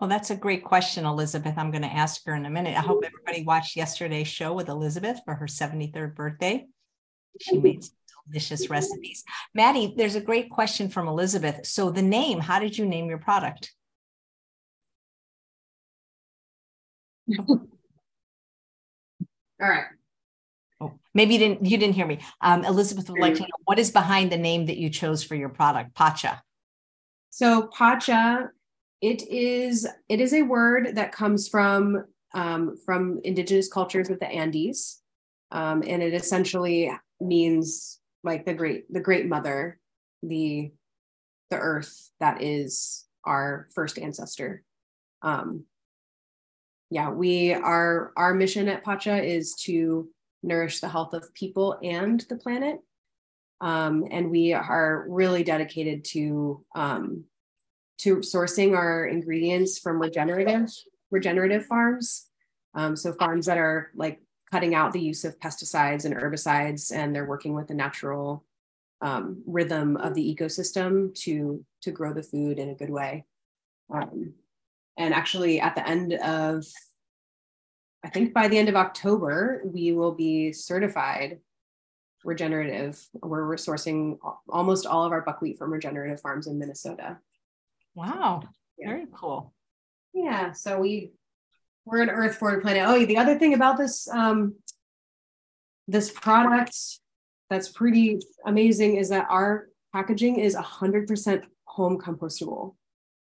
[0.00, 1.54] Oh, that's a great question, Elizabeth.
[1.56, 2.76] I'm going to ask her in a minute.
[2.76, 3.06] I hope mm-hmm.
[3.06, 6.66] everybody watched yesterday's show with Elizabeth for her 73rd birthday.
[7.40, 7.62] She mm-hmm.
[7.62, 7.94] made some
[8.28, 8.72] delicious mm-hmm.
[8.72, 9.24] recipes.
[9.54, 11.66] Maddie, there's a great question from Elizabeth.
[11.66, 13.72] So the name, how did you name your product?
[17.48, 17.60] All
[19.60, 19.84] right.
[20.80, 22.20] Oh, maybe you didn't you didn't hear me.
[22.42, 23.38] Um, Elizabeth would like mm.
[23.38, 26.42] to know what is behind the name that you chose for your product, Pacha.
[27.30, 28.50] So Pacha,
[29.00, 32.04] it is it is a word that comes from
[32.34, 35.00] um, from indigenous cultures of the Andes,
[35.52, 39.78] um, and it essentially means like the great the great mother
[40.22, 40.70] the
[41.50, 44.62] the earth that is our first ancestor.
[45.22, 45.64] Um
[46.90, 50.08] yeah we are our mission at pacha is to
[50.46, 52.78] nourish the health of people and the planet.
[53.60, 57.24] Um, and we are really dedicated to um,
[57.98, 60.70] to sourcing our ingredients from regenerative
[61.10, 62.26] regenerative farms
[62.76, 64.20] um, so farms that are like
[64.50, 68.44] cutting out the use of pesticides and herbicides, and they're working with the natural
[69.00, 73.24] um, rhythm of the ecosystem to to grow the food in a good way.
[73.92, 74.34] Um,
[74.98, 76.64] and actually, at the end of,
[78.04, 81.40] I think by the end of October, we will be certified
[82.24, 83.02] regenerative.
[83.14, 84.18] We're sourcing
[84.48, 87.18] almost all of our buckwheat from regenerative farms in Minnesota.
[87.96, 88.42] Wow,
[88.78, 88.88] yeah.
[88.90, 89.54] very cool.
[90.12, 91.12] Yeah, so we
[91.86, 92.84] we're an Earth forward planet.
[92.86, 94.54] Oh, the other thing about this um,
[95.88, 96.76] this product
[97.48, 102.74] that's pretty amazing is that our packaging is 100% home compostable.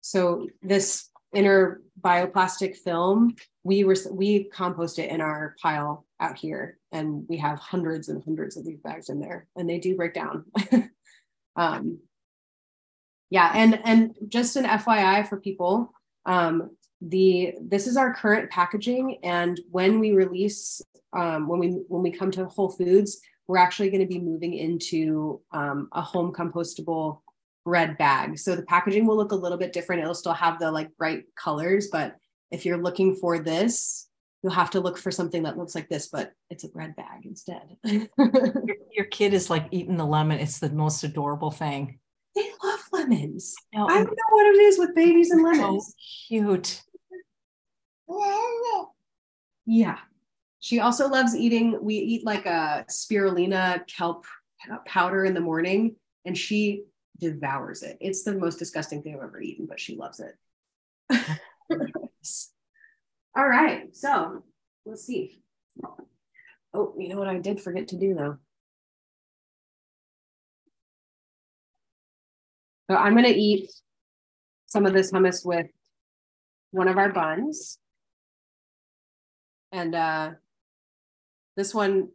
[0.02, 6.76] So this inner bioplastic film, we were we compost it in our pile out here,
[6.92, 10.12] and we have hundreds and hundreds of these bags in there, and they do break
[10.12, 10.44] down.
[11.56, 11.98] um,
[13.30, 15.92] yeah, and and just an FYI for people,
[16.26, 16.70] um,
[17.00, 20.82] the this is our current packaging, and when we release,
[21.16, 24.54] um, when we when we come to Whole Foods, we're actually going to be moving
[24.54, 27.20] into um, a home compostable
[27.64, 28.38] red bag.
[28.38, 30.02] So the packaging will look a little bit different.
[30.02, 32.16] It'll still have the like bright colors, but
[32.50, 34.08] if you're looking for this,
[34.42, 37.26] you'll have to look for something that looks like this, but it's a bread bag
[37.26, 37.76] instead.
[37.84, 40.40] your, your, kid is like eating the lemon.
[40.40, 41.98] It's the most adorable thing.
[43.10, 43.54] Lemons.
[43.74, 45.86] No, I don't know what it is with babies and lemons.
[45.86, 45.92] So
[46.28, 46.82] cute.
[49.66, 49.98] Yeah.
[50.60, 54.26] She also loves eating, we eat like a spirulina kelp
[54.86, 56.84] powder in the morning, and she
[57.18, 57.96] devours it.
[58.00, 60.36] It's the most disgusting thing I've ever eaten, but she loves it.
[63.36, 64.44] All right, so
[64.84, 65.40] let's see.
[66.74, 68.38] Oh, you know what I did forget to do though?
[72.90, 73.70] So I'm going to eat
[74.66, 75.68] some of this hummus with
[76.72, 77.78] one of our buns.
[79.70, 80.30] And uh,
[81.56, 82.08] this one,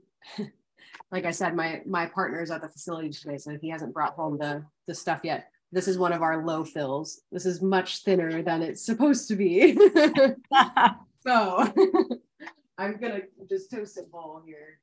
[1.12, 4.16] like I said, my my partner is at the facility today, so he hasn't brought
[4.16, 5.50] home the the stuff yet.
[5.72, 7.22] This is one of our low fills.
[7.32, 9.76] This is much thinner than it's supposed to be.
[11.26, 11.74] so
[12.78, 14.82] I'm gonna just toast it whole here.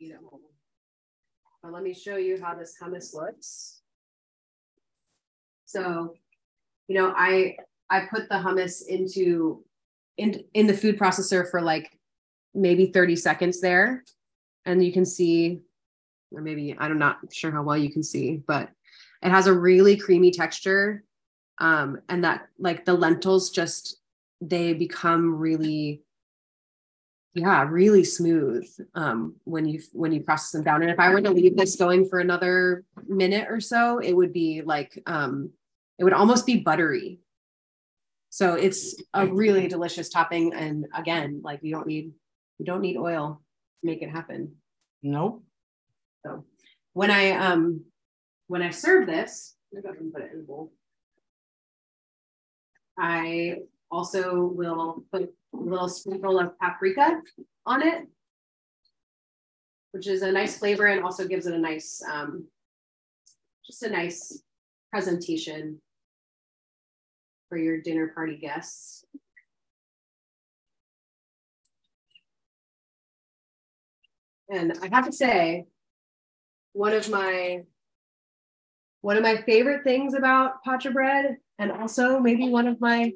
[0.00, 0.40] Eat it whole.
[1.62, 3.82] But let me show you how this hummus looks.
[5.66, 6.14] So,
[6.88, 7.56] you know, I
[7.90, 9.64] I put the hummus into
[10.16, 11.98] in in the food processor for like
[12.54, 14.02] maybe 30 seconds there.
[14.64, 15.60] And you can see,
[16.32, 18.70] or maybe I'm not sure how well you can see, but
[19.22, 21.04] it has a really creamy texture.
[21.58, 24.00] Um, and that like the lentils just
[24.40, 26.02] they become really
[27.36, 30.82] yeah really smooth um, when you when you process them down.
[30.82, 34.32] And if i were to leave this going for another minute or so it would
[34.32, 35.50] be like um,
[35.98, 37.20] it would almost be buttery.
[38.30, 42.12] So it's a really delicious topping and again like you don't need
[42.58, 43.42] you don't need oil
[43.80, 44.56] to make it happen.
[45.02, 45.44] Nope.
[46.24, 46.44] So
[46.94, 47.84] when i um
[48.46, 50.72] when I serve this, I put it in a bowl.
[52.98, 53.58] I
[53.90, 57.20] also will put a little sprinkle of paprika
[57.64, 58.06] on it,
[59.92, 62.46] which is a nice flavor and also gives it a nice, um,
[63.64, 64.42] just a nice
[64.90, 65.80] presentation
[67.48, 69.04] for your dinner party guests.
[74.48, 75.66] And I have to say,
[76.72, 77.62] one of my
[79.00, 83.12] one of my favorite things about pacha bread, and also maybe one of my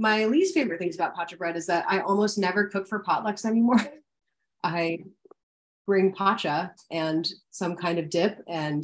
[0.00, 3.44] my least favorite things about pacha bread is that I almost never cook for potlucks
[3.44, 3.80] anymore.
[4.64, 5.00] I
[5.86, 8.82] bring pacha and some kind of dip, and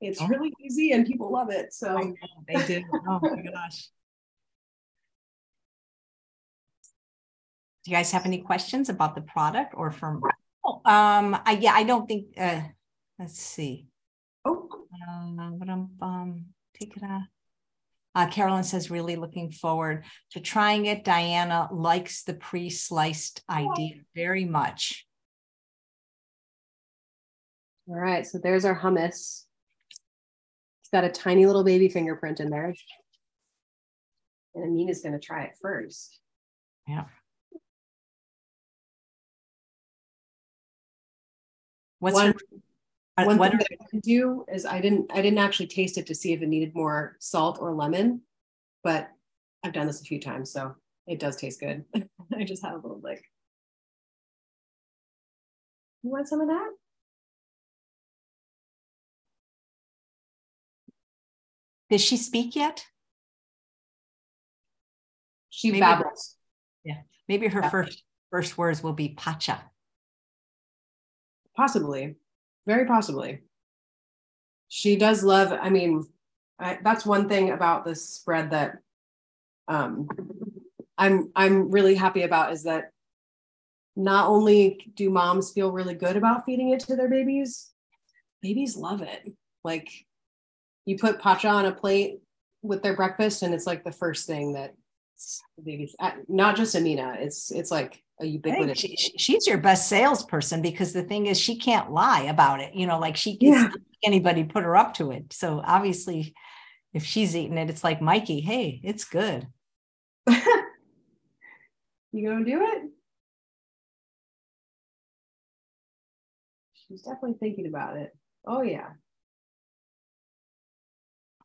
[0.00, 0.28] it's oh.
[0.28, 1.74] really easy, and people love it.
[1.74, 2.14] So
[2.46, 2.84] they do.
[3.08, 3.88] Oh my gosh.
[7.84, 10.22] Do you guys have any questions about the product or from?
[10.64, 12.26] Oh, um, I, yeah, I don't think.
[12.38, 12.60] Uh,
[13.18, 13.88] let's see.
[14.44, 14.68] Oh,
[16.00, 16.44] um,
[16.78, 17.22] take it out.
[18.14, 21.04] Uh, Carolyn says, really looking forward to trying it.
[21.04, 25.06] Diana likes the pre sliced idea very much.
[27.88, 29.44] All right, so there's our hummus.
[29.90, 32.74] It's got a tiny little baby fingerprint in there.
[34.54, 36.18] And Amina's going to try it first.
[36.86, 37.04] Yeah.
[41.98, 42.61] What's One, her-
[43.16, 46.06] one what thing that I didn't do is I didn't I didn't actually taste it
[46.06, 48.22] to see if it needed more salt or lemon,
[48.82, 49.08] but
[49.62, 50.74] I've done this a few times, so
[51.06, 51.84] it does taste good.
[52.34, 53.22] I just had a little like.
[56.02, 56.70] You want some of that?
[61.90, 62.86] Does she speak yet?
[65.50, 66.36] She maybe babbles.
[66.84, 69.62] Her, yeah, maybe her first first words will be pacha.
[71.54, 72.16] Possibly.
[72.66, 73.40] Very possibly.
[74.68, 76.06] She does love, I mean,
[76.58, 78.78] I, that's one thing about this spread that
[79.68, 80.08] um,
[80.96, 82.90] I'm I'm really happy about is that
[83.96, 87.70] not only do moms feel really good about feeding it to their babies,
[88.40, 89.32] babies love it.
[89.64, 89.90] Like
[90.86, 92.20] you put pacha on a plate
[92.62, 94.74] with their breakfast, and it's like the first thing that
[95.62, 95.94] babies,
[96.28, 98.78] not just Amina, it's it's like a ubiquitous.
[98.78, 102.74] She, she's your best salesperson because the thing is, she can't lie about it.
[102.74, 103.68] You know, like she yeah.
[104.04, 105.32] anybody put her up to it.
[105.32, 106.34] So obviously,
[106.94, 108.40] if she's eating it, it's like Mikey.
[108.40, 109.48] Hey, it's good.
[110.28, 112.82] you gonna do it?
[116.88, 118.14] She's definitely thinking about it.
[118.46, 118.90] Oh yeah.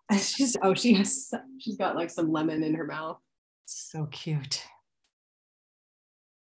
[0.19, 3.19] She's oh she has she's got like some lemon in her mouth.
[3.67, 4.63] So cute.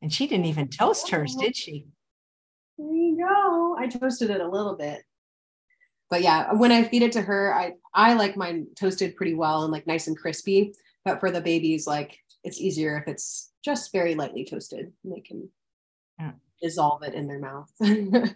[0.03, 1.87] And she didn't even toast hers, did she?
[2.77, 3.77] There you go.
[3.79, 5.03] I toasted it a little bit.
[6.11, 9.63] But yeah, when I feed it to her, I I like mine toasted pretty well
[9.63, 10.75] and like nice and crispy.
[11.05, 14.93] But for the babies, like it's easier if it's just very lightly toasted.
[15.03, 15.49] And they can
[16.19, 16.33] yeah.
[16.61, 17.71] dissolve it in their mouth.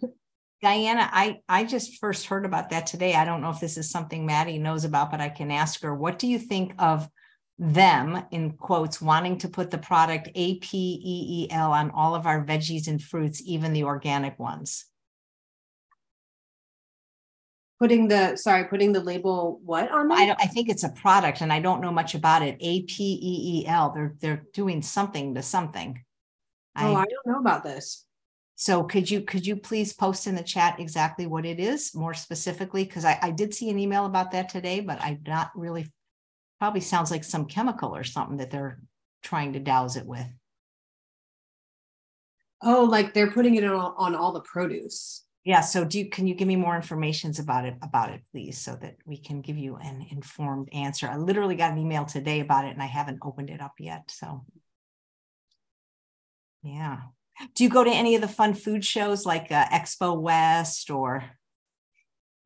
[0.62, 3.14] Diana, I, I just first heard about that today.
[3.14, 5.94] I don't know if this is something Maddie knows about, but I can ask her.
[5.94, 7.08] What do you think of
[7.58, 13.02] them, in quotes, wanting to put the product APEEL on all of our veggies and
[13.02, 14.84] fruits, even the organic ones?
[17.80, 21.52] Putting the sorry, putting the label what on I, I think it's a product, and
[21.52, 22.56] I don't know much about it.
[22.60, 23.92] APEEL.
[23.94, 26.02] They're they're doing something to something.
[26.76, 28.04] Oh, I, I don't know about this.
[28.56, 32.14] So could you could you please post in the chat exactly what it is more
[32.14, 32.82] specifically?
[32.82, 35.86] Because I, I did see an email about that today, but I'm not really
[36.58, 38.80] probably sounds like some chemical or something that they're
[39.22, 40.26] trying to douse it with.
[42.62, 45.24] Oh, like they're putting it on, on all the produce.
[45.44, 45.60] Yeah.
[45.60, 48.76] So do you can you give me more information about it about it, please, so
[48.76, 51.08] that we can give you an informed answer?
[51.08, 54.10] I literally got an email today about it and I haven't opened it up yet.
[54.10, 54.44] So
[56.62, 56.98] yeah.
[57.54, 61.24] Do you go to any of the fun food shows like uh, Expo West or?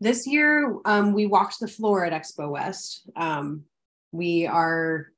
[0.00, 3.08] This year, um, we walked the floor at Expo West.
[3.16, 3.64] Um,
[4.12, 5.08] we are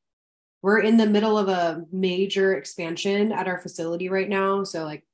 [0.62, 4.64] we're in the middle of a major expansion at our facility right now.
[4.64, 5.04] So like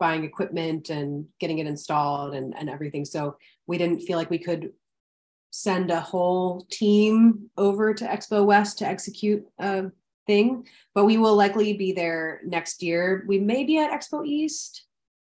[0.00, 3.04] buying equipment and getting it installed and, and everything.
[3.04, 3.36] So
[3.68, 4.72] we didn't feel like we could
[5.52, 9.84] send a whole team over to Expo West to execute a
[10.26, 13.24] thing, but we will likely be there next year.
[13.28, 14.84] We may be at Expo East.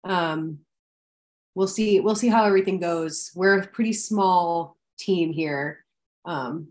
[0.03, 0.59] Um,
[1.55, 2.01] we'll see.
[2.01, 3.31] We'll see how everything goes.
[3.33, 5.85] We're a pretty small team here,
[6.25, 6.67] um,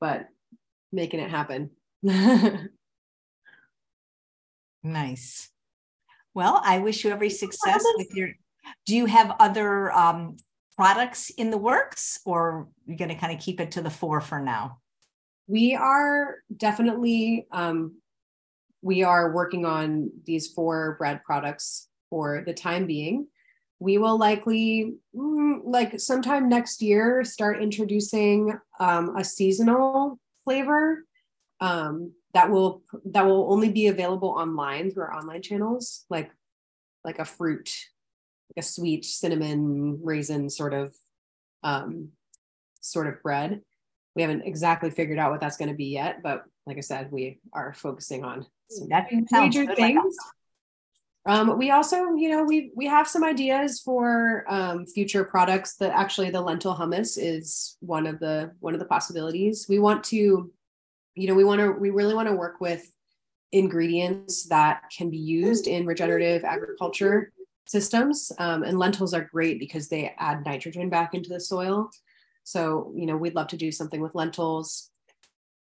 [0.00, 0.28] but
[0.92, 1.70] making it happen.
[4.82, 5.50] nice.
[6.34, 8.30] Well, I wish you every success with your.
[8.86, 10.36] Do you have other um,
[10.76, 14.20] products in the works, or you're going to kind of keep it to the fore
[14.20, 14.80] for now?
[15.50, 17.96] we are definitely um,
[18.82, 23.26] we are working on these four bread products for the time being
[23.80, 30.20] we will likely mm, like sometime next year start introducing um, a seasonal
[30.50, 31.04] flavor
[31.60, 36.30] um, that will that will only be available online through our online channels like
[37.04, 37.70] like a fruit
[38.50, 40.94] like a sweet cinnamon raisin sort of
[41.62, 42.08] um,
[42.80, 43.60] sort of bread
[44.16, 47.12] we haven't exactly figured out what that's going to be yet, but like I said,
[47.12, 48.88] we are focusing on some
[49.32, 50.16] major things.
[51.26, 55.76] Um, we also, you know, we we have some ideas for um, future products.
[55.76, 59.66] That actually, the lentil hummus is one of the one of the possibilities.
[59.68, 60.50] We want to,
[61.14, 62.90] you know, we want to we really want to work with
[63.52, 67.32] ingredients that can be used in regenerative agriculture
[67.66, 68.32] systems.
[68.38, 71.90] Um, and lentils are great because they add nitrogen back into the soil.
[72.44, 74.89] So, you know, we'd love to do something with lentils.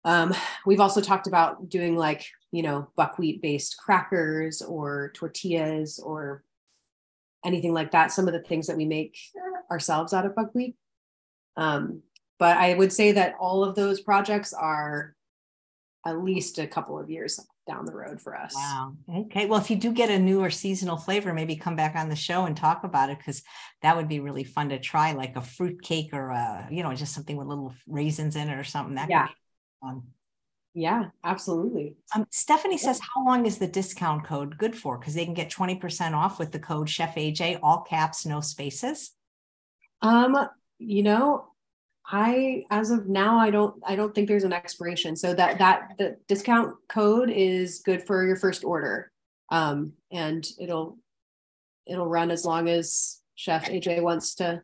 [0.04, 0.34] Um,
[0.66, 6.44] we've also talked about doing like, you know, buckwheat based crackers or tortillas or
[7.44, 8.12] anything like that.
[8.12, 9.16] Some of the things that we make
[9.70, 10.76] ourselves out of buckwheat.
[11.56, 12.02] Um,
[12.38, 15.14] but I would say that all of those projects are
[16.04, 17.38] at least a couple of years
[17.68, 18.54] down the road for us.
[18.56, 18.94] Wow.
[19.08, 19.46] Okay.
[19.46, 22.16] Well, if you do get a new or seasonal flavor, maybe come back on the
[22.16, 23.42] show and talk about it because
[23.82, 26.92] that would be really fun to try, like a fruit cake or a, you know,
[26.94, 28.96] just something with little raisins in it or something.
[28.96, 29.28] That yeah.
[29.82, 30.02] Fun.
[30.74, 31.96] Yeah, absolutely.
[32.14, 34.96] Um, Stephanie says, how long is the discount code good for?
[34.96, 39.10] Because they can get 20% off with the code Chef AJ, all caps, no spaces.
[40.00, 40.36] Um,
[40.78, 41.48] you know,
[42.04, 45.14] I as of now I don't I don't think there's an expiration.
[45.14, 49.12] So that that the discount code is good for your first order.
[49.50, 50.98] Um and it'll
[51.86, 54.62] it'll run as long as Chef AJ wants to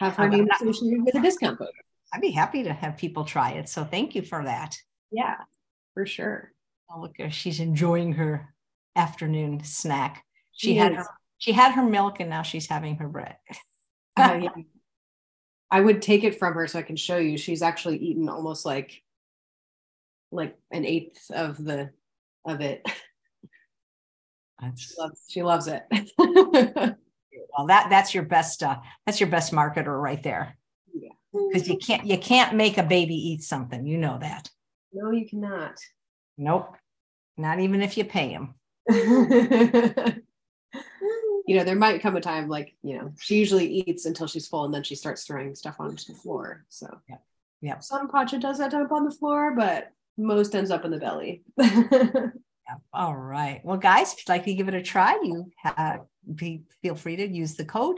[0.00, 1.68] have her name associated with a discount code.
[2.12, 3.68] I'd be happy to have people try it.
[3.68, 4.76] So thank you for that.
[5.12, 5.36] Yeah,
[5.94, 6.52] for sure.
[6.92, 8.54] Oh, look, she's enjoying her
[8.96, 10.24] afternoon snack.
[10.52, 11.06] She, she had her
[11.38, 13.36] she had her milk and now she's having her bread.
[14.16, 14.50] uh, yeah.
[15.70, 17.38] I would take it from her so I can show you.
[17.38, 19.02] She's actually eaten almost like
[20.32, 21.90] like an eighth of the
[22.44, 22.84] of it.
[24.76, 25.84] She loves, she loves it.
[26.18, 30.58] well, that that's your best uh, that's your best marketer right there.
[31.32, 33.86] Because you can't you can't make a baby eat something.
[33.86, 34.50] You know that.
[34.92, 35.78] No, you cannot.
[36.36, 36.76] Nope.
[37.36, 38.54] Not even if you pay him.
[41.46, 44.48] you know, there might come a time like, you know, she usually eats until she's
[44.48, 46.64] full and then she starts throwing stuff onto the floor.
[46.68, 47.16] So, yeah.
[47.60, 47.78] Yeah.
[47.80, 51.42] Some pacha does that up on the floor, but most ends up in the belly.
[51.58, 52.30] yeah.
[52.92, 53.60] All right.
[53.64, 56.00] Well, guys, if you'd like to give it a try, you have,
[56.34, 57.96] be, feel free to use the code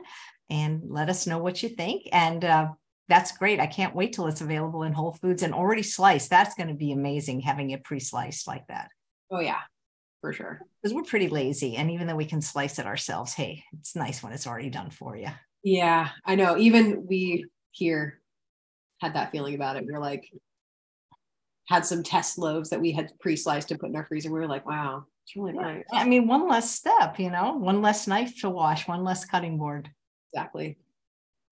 [0.50, 2.08] and let us know what you think.
[2.12, 2.68] And uh,
[3.08, 3.60] that's great.
[3.60, 6.30] I can't wait till it's available in Whole Foods and already sliced.
[6.30, 8.88] That's going to be amazing having it pre-sliced like that.
[9.30, 9.60] Oh yeah,
[10.20, 10.60] for sure.
[10.82, 14.22] Because we're pretty lazy, and even though we can slice it ourselves, hey, it's nice
[14.22, 15.28] when it's already done for you.
[15.62, 16.56] Yeah, I know.
[16.56, 18.20] Even we here
[19.00, 19.86] had that feeling about it.
[19.86, 20.28] We are like,
[21.68, 24.30] had some test loaves that we had pre-sliced and put in our freezer.
[24.30, 25.62] We were like, wow, it's really yeah.
[25.62, 25.84] nice.
[25.92, 29.58] I mean, one less step, you know, one less knife to wash, one less cutting
[29.58, 29.88] board.
[30.32, 30.78] Exactly.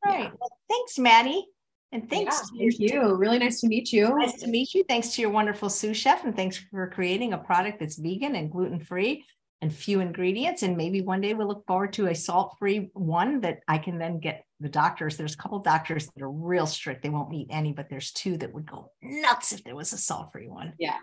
[0.04, 0.24] All right.
[0.24, 0.30] Yeah.
[0.38, 1.46] Well, thanks, Maddie.
[1.92, 2.50] And thanks.
[2.54, 3.14] Yeah, thank you.
[3.14, 4.16] Really nice to meet you.
[4.16, 4.84] Nice to meet you.
[4.88, 6.24] Thanks to your wonderful sous chef.
[6.24, 9.24] And thanks for creating a product that's vegan and gluten free
[9.60, 10.62] and few ingredients.
[10.62, 13.98] And maybe one day we'll look forward to a salt free one that I can
[13.98, 15.16] then get the doctors.
[15.16, 17.02] There's a couple of doctors that are real strict.
[17.02, 19.98] They won't eat any, but there's two that would go nuts if there was a
[19.98, 20.74] salt free one.
[20.78, 20.96] Yeah.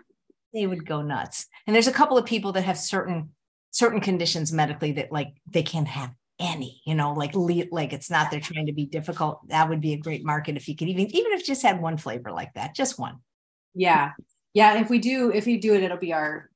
[0.54, 1.46] They would go nuts.
[1.66, 3.30] And there's a couple of people that have certain
[3.70, 8.30] certain conditions medically that like they can't have any, you know, like like it's not
[8.30, 9.46] they're trying to be difficult.
[9.48, 11.96] That would be a great market if you could even even if just had one
[11.96, 13.16] flavor like that, just one.
[13.74, 14.12] Yeah.
[14.54, 14.80] Yeah.
[14.80, 16.50] If we do, if you do it, it'll be our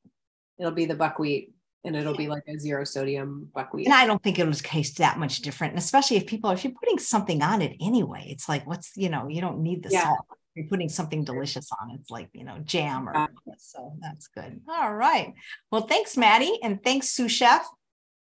[0.59, 1.53] it'll be the buckwheat
[1.85, 3.87] and it'll be like a zero sodium buckwheat.
[3.87, 5.73] And I don't think it'll taste that much different.
[5.73, 9.09] And especially if people, if you're putting something on it anyway, it's like, what's, you
[9.09, 10.03] know, you don't need the yeah.
[10.03, 10.27] salt.
[10.55, 11.91] You're putting something delicious on.
[11.99, 13.27] It's like, you know, jam or
[13.59, 14.61] so that's good.
[14.69, 15.33] All right.
[15.71, 16.59] Well, thanks, Maddie.
[16.63, 17.67] And thanks, sous chef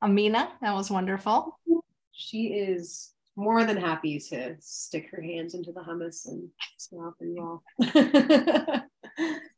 [0.03, 0.50] Amina.
[0.61, 1.59] That was wonderful.
[2.12, 7.40] She is more than happy to stick her hands into the hummus and smell you
[7.40, 7.62] all.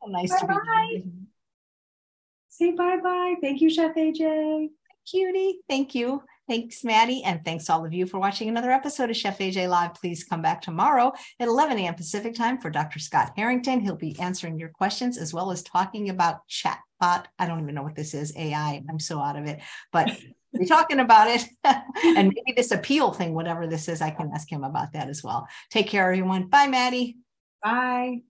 [0.06, 0.54] nice bye to be
[0.92, 1.02] here.
[2.48, 3.34] Say bye bye.
[3.42, 4.68] Thank you, Chef AJ.
[5.10, 5.60] Cutie.
[5.68, 6.22] Thank you.
[6.48, 7.22] Thanks, Maddie.
[7.24, 9.94] And thanks all of you for watching another episode of Chef AJ Live.
[9.94, 11.94] Please come back tomorrow at 11 a.m.
[11.94, 12.98] Pacific time for Dr.
[12.98, 13.80] Scott Harrington.
[13.80, 16.40] He'll be answering your questions as well as talking about
[17.38, 18.82] I don't even know what this is, AI.
[18.88, 19.60] I'm so out of it,
[19.92, 20.10] but
[20.52, 21.44] we're talking about it.
[21.64, 25.22] and maybe this Apeel thing, whatever this is, I can ask him about that as
[25.22, 25.48] well.
[25.70, 26.48] Take care, everyone.
[26.48, 27.16] Bye, Maddie.
[27.62, 28.22] Bye.